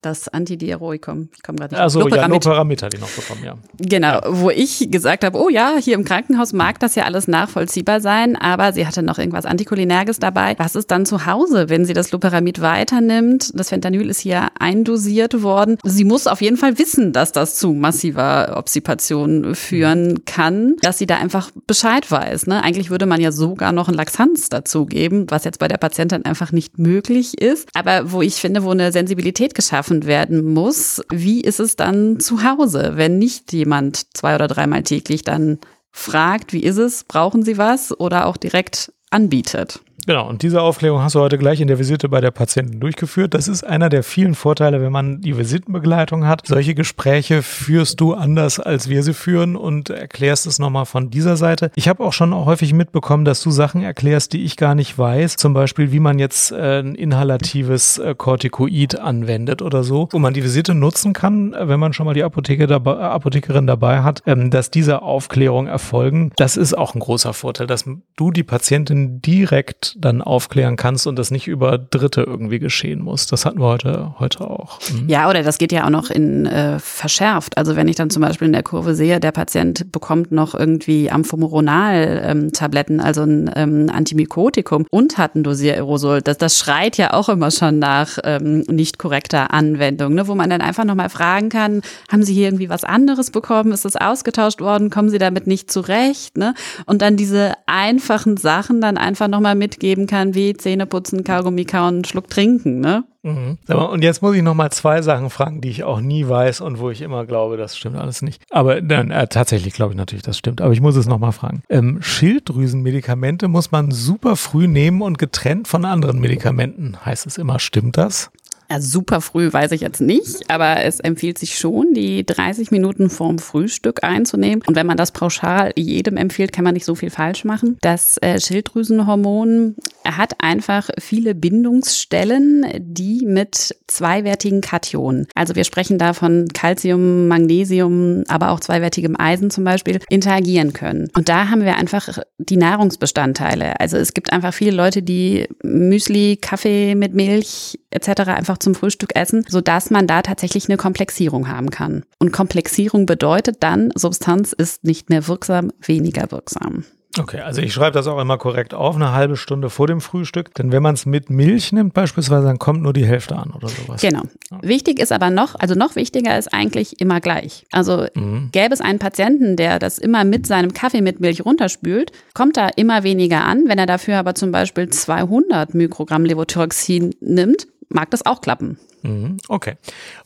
[0.05, 1.29] das Antidiaroikum.
[1.35, 2.43] Ich komme gerade nicht Also Loperamid.
[2.45, 3.55] ja, Loperamid hat die noch bekommen, ja.
[3.79, 4.21] Genau, ja.
[4.25, 8.35] wo ich gesagt habe, oh ja, hier im Krankenhaus mag das ja alles nachvollziehbar sein,
[8.35, 10.55] aber sie hatte noch irgendwas Anticholinerges dabei.
[10.57, 13.51] Was ist dann zu Hause, wenn sie das Loperamid weiternimmt?
[13.57, 15.77] Das Fentanyl ist hier eindosiert worden.
[15.83, 21.05] Sie muss auf jeden Fall wissen, dass das zu massiver Obsipation führen kann, dass sie
[21.05, 22.47] da einfach Bescheid weiß.
[22.47, 22.63] Ne?
[22.63, 26.25] Eigentlich würde man ja sogar noch ein Laxanz dazu geben, was jetzt bei der Patientin
[26.25, 27.69] einfach nicht möglich ist.
[27.73, 31.01] Aber wo ich finde, wo eine Sensibilität geschaffen geschaffen werden muss.
[31.11, 35.59] Wie ist es dann zu Hause, wenn nicht jemand zwei oder dreimal täglich dann
[35.91, 39.81] fragt, wie ist es, brauchen Sie was oder auch direkt anbietet?
[40.05, 43.33] Genau, und diese Aufklärung hast du heute gleich in der Visite bei der Patientin durchgeführt.
[43.33, 46.41] Das ist einer der vielen Vorteile, wenn man die Visitenbegleitung hat.
[46.45, 51.37] Solche Gespräche führst du anders, als wir sie führen und erklärst es nochmal von dieser
[51.37, 51.71] Seite.
[51.75, 55.37] Ich habe auch schon häufig mitbekommen, dass du Sachen erklärst, die ich gar nicht weiß.
[55.37, 60.33] Zum Beispiel, wie man jetzt äh, ein inhalatives äh, Corticoid anwendet oder so, wo man
[60.33, 64.21] die Visite nutzen kann, äh, wenn man schon mal die Apotheke dabei, Apothekerin dabei hat,
[64.25, 66.31] ähm, dass diese Aufklärung erfolgen.
[66.35, 67.85] Das ist auch ein großer Vorteil, dass
[68.17, 73.27] du die Patientin direkt dann aufklären kannst und das nicht über Dritte irgendwie geschehen muss.
[73.27, 74.79] Das hatten wir heute, heute auch.
[74.91, 75.09] Mhm.
[75.09, 77.57] Ja, oder das geht ja auch noch in äh, verschärft.
[77.57, 81.11] Also wenn ich dann zum Beispiel in der Kurve sehe, der Patient bekommt noch irgendwie
[81.11, 86.21] Amphomoronal-Tabletten, ähm, also ein ähm, Antimykotikum und hat ein Dosiererosol.
[86.21, 90.27] Das, das schreit ja auch immer schon nach ähm, nicht korrekter Anwendung, ne?
[90.27, 91.81] wo man dann einfach nochmal fragen kann,
[92.11, 93.71] haben Sie hier irgendwie was anderes bekommen?
[93.71, 94.89] Ist das ausgetauscht worden?
[94.89, 96.37] Kommen Sie damit nicht zurecht?
[96.37, 96.53] Ne?
[96.85, 101.65] Und dann diese einfachen Sachen dann einfach nochmal mit geben kann, wie Zähne putzen, Kaugummi
[101.65, 103.03] kauen, Schluck trinken, ne?
[103.21, 103.57] Mhm.
[103.67, 106.79] Und jetzt muss ich noch mal zwei Sachen fragen, die ich auch nie weiß und
[106.79, 108.41] wo ich immer glaube, das stimmt alles nicht.
[108.49, 110.61] Aber dann äh, tatsächlich glaube ich natürlich, das stimmt.
[110.61, 111.63] Aber ich muss es noch mal fragen.
[111.69, 116.97] Ähm, Schilddrüsenmedikamente muss man super früh nehmen und getrennt von anderen Medikamenten.
[117.05, 118.31] Heißt es immer, stimmt das?
[118.69, 123.09] Ja, super früh weiß ich jetzt nicht, aber es empfiehlt sich schon, die 30 Minuten
[123.09, 124.63] vorm Frühstück einzunehmen.
[124.65, 127.77] Und wenn man das pauschal jedem empfiehlt, kann man nicht so viel falsch machen.
[127.81, 136.13] Das äh, Schilddrüsenhormon hat einfach viele Bindungsstellen, die mit zweiwertigen Kationen, also wir sprechen da
[136.13, 141.09] von Calcium, Magnesium, aber auch zweiwertigem Eisen zum Beispiel, interagieren können.
[141.15, 143.79] Und da haben wir einfach die Nahrungsbestandteile.
[143.79, 148.21] Also es gibt einfach viele Leute, die Müsli, Kaffee mit Milch etc.
[148.29, 152.03] einfach zum Frühstück essen, sodass man da tatsächlich eine Komplexierung haben kann.
[152.19, 156.85] Und Komplexierung bedeutet dann, Substanz ist nicht mehr wirksam, weniger wirksam.
[157.19, 160.53] Okay, also ich schreibe das auch immer korrekt auf, eine halbe Stunde vor dem Frühstück.
[160.55, 163.67] Denn wenn man es mit Milch nimmt beispielsweise, dann kommt nur die Hälfte an oder
[163.67, 164.01] sowas.
[164.01, 164.23] Genau.
[164.61, 167.65] Wichtig ist aber noch, also noch wichtiger ist eigentlich immer gleich.
[167.71, 168.49] Also mhm.
[168.51, 172.69] gäbe es einen Patienten, der das immer mit seinem Kaffee mit Milch runterspült, kommt da
[172.75, 173.65] immer weniger an.
[173.67, 178.79] Wenn er dafür aber zum Beispiel 200 Mikrogramm Levothyroxin nimmt, mag das auch klappen.
[179.03, 179.75] Mhm, okay.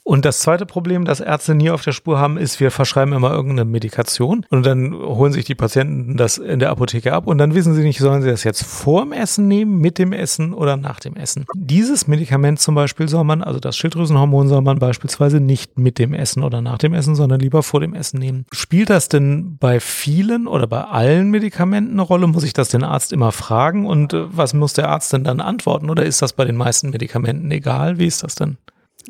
[0.04, 3.32] Und das zweite Problem, das Ärzte nie auf der Spur haben, ist, wir verschreiben immer
[3.32, 7.54] irgendeine Medikation und dann holen sich die Patienten das in der Apotheke ab und dann
[7.54, 10.76] wissen sie nicht, sollen sie das jetzt vor dem Essen nehmen, mit dem Essen oder
[10.76, 11.44] nach dem Essen.
[11.56, 16.14] Dieses Medikament zum Beispiel soll man, also das Schilddrüsenhormon soll man beispielsweise nicht mit dem
[16.14, 18.46] Essen oder nach dem Essen, sondern lieber vor dem Essen nehmen.
[18.52, 22.28] Spielt das denn bei vielen oder bei allen Medikamenten eine Rolle?
[22.28, 25.40] Muss ich das den Arzt immer fragen und äh, was muss der Arzt denn dann
[25.40, 27.98] antworten oder ist das bei den meisten Medikamenten egal?
[27.98, 28.56] Wie ist das denn?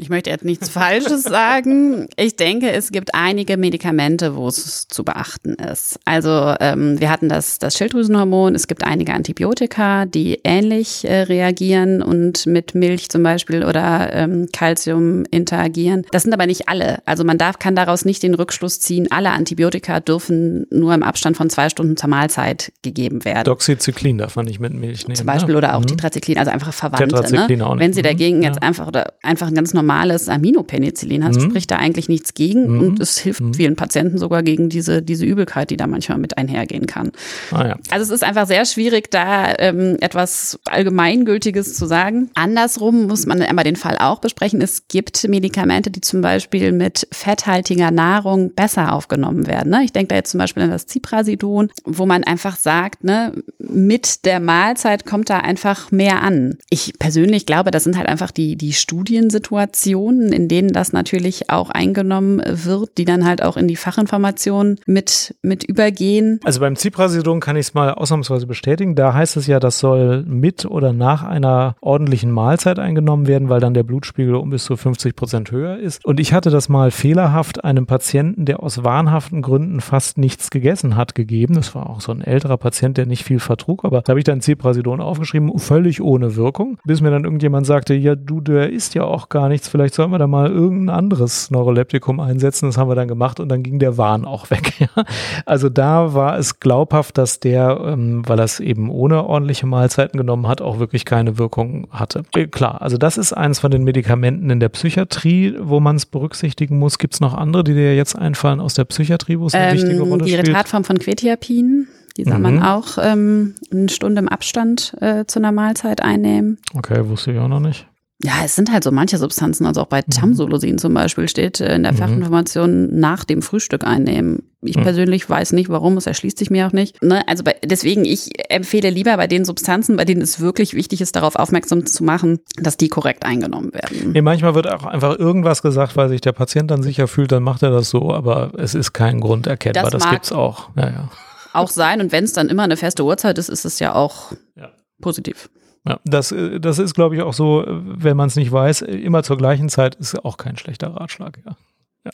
[0.00, 2.06] Ich möchte jetzt nichts Falsches sagen.
[2.16, 5.98] Ich denke, es gibt einige Medikamente, wo es zu beachten ist.
[6.04, 8.54] Also ähm, wir hatten das, das Schilddrüsenhormon.
[8.54, 14.48] Es gibt einige Antibiotika, die ähnlich äh, reagieren und mit Milch zum Beispiel oder ähm,
[14.52, 16.04] Calcium interagieren.
[16.12, 16.98] Das sind aber nicht alle.
[17.04, 21.36] Also man darf, kann daraus nicht den Rückschluss ziehen, alle Antibiotika dürfen nur im Abstand
[21.36, 23.44] von zwei Stunden zur Mahlzeit gegeben werden.
[23.44, 25.16] Doxycyclin darf man nicht mit Milch nehmen.
[25.16, 25.58] Zum Beispiel ne?
[25.58, 25.86] oder auch Mhm.
[25.88, 27.06] Tetracyclin, also einfach Verwandte.
[27.08, 27.66] Tetracyclin Ne?
[27.66, 27.80] auch nicht.
[27.84, 28.04] Wenn Sie Mhm.
[28.04, 28.62] dagegen jetzt Ja.
[28.62, 31.40] einfach oder einfach ein ganz normales Aminopenicillin hat, Mhm.
[31.40, 32.80] spricht da eigentlich nichts gegen Mhm.
[32.80, 33.54] und es hilft Mhm.
[33.54, 37.10] vielen Patienten sogar gegen diese, diese Übelkeit, die da manchmal mit einhergehen kann.
[37.50, 37.76] Ah, ja.
[37.90, 42.30] Also es ist einfach sehr schwierig, da ähm, etwas Allgemeingültiges zu sagen.
[42.34, 44.60] Andersrum muss man einmal den Fall auch besprechen.
[44.60, 49.70] Es gibt Medikamente, die zum Beispiel mit fetthaltiger Nahrung besser aufgenommen werden.
[49.70, 49.84] Ne?
[49.84, 54.24] Ich denke da jetzt zum Beispiel an das Ziprasidon, wo man einfach sagt, ne, mit
[54.26, 56.58] der Mahlzeit kommt da einfach mehr an.
[56.68, 61.70] Ich persönlich glaube, das sind halt einfach die, die Studiensituationen, in denen das natürlich auch
[61.70, 66.40] eingenommen wird, die dann halt auch in die Fachinformation mit, mit übergehen.
[66.44, 68.94] Also beim Ziprasidon kann ich es mal ausnahmsweise bestätigen.
[68.94, 73.60] Da heißt es ja, das soll mit oder nach einer ordentlichen Mahlzeit eingenommen werden, weil
[73.60, 76.04] dann der Blutspiegel um bis zu 50 Prozent höher ist.
[76.04, 80.96] Und ich hatte das mal fehlerhaft einem Patienten, der aus wahnhaften Gründen fast nichts gegessen
[80.96, 81.54] hat, gegeben.
[81.54, 84.24] Das war auch so ein älterer Patient, der nicht viel vertrug, aber da habe ich
[84.24, 88.94] dann Ziprasidon aufgeschrieben, völlig ohne Wirkung, bis mir dann irgendjemand sagte, ja du, der isst
[88.94, 92.66] ja auch gar nichts, vielleicht sollen wir da mal irgendein anderes Neuroleptikum einsetzen.
[92.66, 94.72] Das haben wir dann gemacht und dann ging der Wahn auch weg.
[94.78, 95.04] Ja.
[95.44, 100.16] Also da war es glaubhaft, dass der, ähm, weil er es eben ohne ordentliche Mahlzeiten
[100.16, 102.22] genommen hat, auch wirklich keine Wirkung hatte.
[102.36, 106.06] Äh, klar, also das ist eins von den Medikamenten in der Psychiatrie, wo man es
[106.06, 106.98] berücksichtigen muss.
[106.98, 109.96] Gibt es noch andere, die dir jetzt einfallen aus der Psychiatrie, wo es eine wichtige
[109.96, 110.48] Ähm, Rolle die spielt?
[110.48, 112.42] Retardform von Quetiapin, die soll Mhm.
[112.42, 116.58] man auch ähm, eine Stunde im Abstand äh, zu einer Mahlzeit einnehmen.
[116.76, 117.87] Okay, wusste ich auch noch nicht.
[118.20, 121.76] Ja, es sind halt so manche Substanzen, also auch bei Tamsulosin zum Beispiel steht äh,
[121.76, 121.98] in der Mhm.
[121.98, 124.42] Fachinformation nach dem Frühstück einnehmen.
[124.60, 124.82] Ich Mhm.
[124.82, 127.00] persönlich weiß nicht, warum, es erschließt sich mir auch nicht.
[127.00, 127.22] Ne?
[127.28, 131.14] Also bei, deswegen, ich empfehle lieber bei den Substanzen, bei denen es wirklich wichtig ist,
[131.14, 134.10] darauf aufmerksam zu machen, dass die korrekt eingenommen werden.
[134.12, 137.44] Nee, manchmal wird auch einfach irgendwas gesagt, weil sich der Patient dann sicher fühlt, dann
[137.44, 139.90] macht er das so, aber es ist kein Grund erkennbar.
[139.92, 140.70] Das Das, gibt's auch.
[140.76, 141.08] Ja, ja.
[141.52, 144.32] Auch sein und wenn es dann immer eine feste Uhrzeit ist, ist es ja auch
[144.56, 144.70] Ja.
[145.00, 145.48] positiv.
[145.88, 148.82] Ja, das, äh, das ist, glaube ich, auch so, äh, wenn man es nicht weiß,
[148.82, 151.56] äh, immer zur gleichen Zeit ist auch kein schlechter Ratschlag, ja.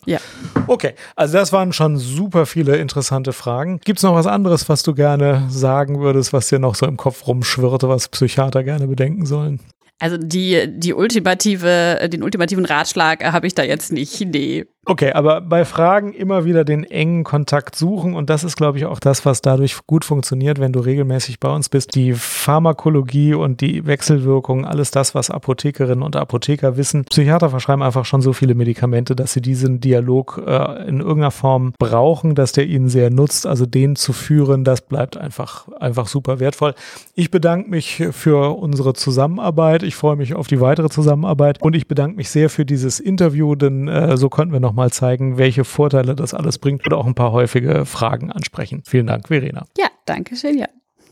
[0.07, 0.19] Ja.
[0.67, 3.79] Okay, also das waren schon super viele interessante Fragen.
[3.85, 6.97] Gibt es noch was anderes, was du gerne sagen würdest, was dir noch so im
[6.97, 9.61] Kopf rumschwirrte, was Psychiater gerne bedenken sollen?
[10.01, 14.21] Also die, die ultimative, den ultimativen Ratschlag habe ich da jetzt nicht.
[14.21, 14.65] Nee.
[14.87, 18.85] Okay, aber bei Fragen immer wieder den engen Kontakt suchen und das ist, glaube ich,
[18.85, 21.95] auch das, was dadurch gut funktioniert, wenn du regelmäßig bei uns bist.
[21.95, 27.05] Die Pharmakologie und die Wechselwirkung, alles das, was Apothekerinnen und Apotheker wissen.
[27.05, 31.73] Psychiater verschreiben einfach schon so viele Medikamente, dass sie diesen Dialog äh, in irgendeiner Form
[31.79, 33.47] brauchen, dass der ihnen sehr nutzt.
[33.47, 36.75] Also den zu führen, das bleibt einfach, einfach super wertvoll.
[37.15, 39.83] Ich bedanke mich für unsere Zusammenarbeit.
[39.83, 43.55] Ich freue mich auf die weitere Zusammenarbeit und ich bedanke mich sehr für dieses Interview,
[43.55, 47.07] denn äh, so konnten wir noch mal zeigen, welche Vorteile das alles bringt und auch
[47.07, 48.83] ein paar häufige Fragen ansprechen.
[48.85, 49.67] Vielen Dank, Verena.
[49.79, 50.69] Ja, danke schön, ja.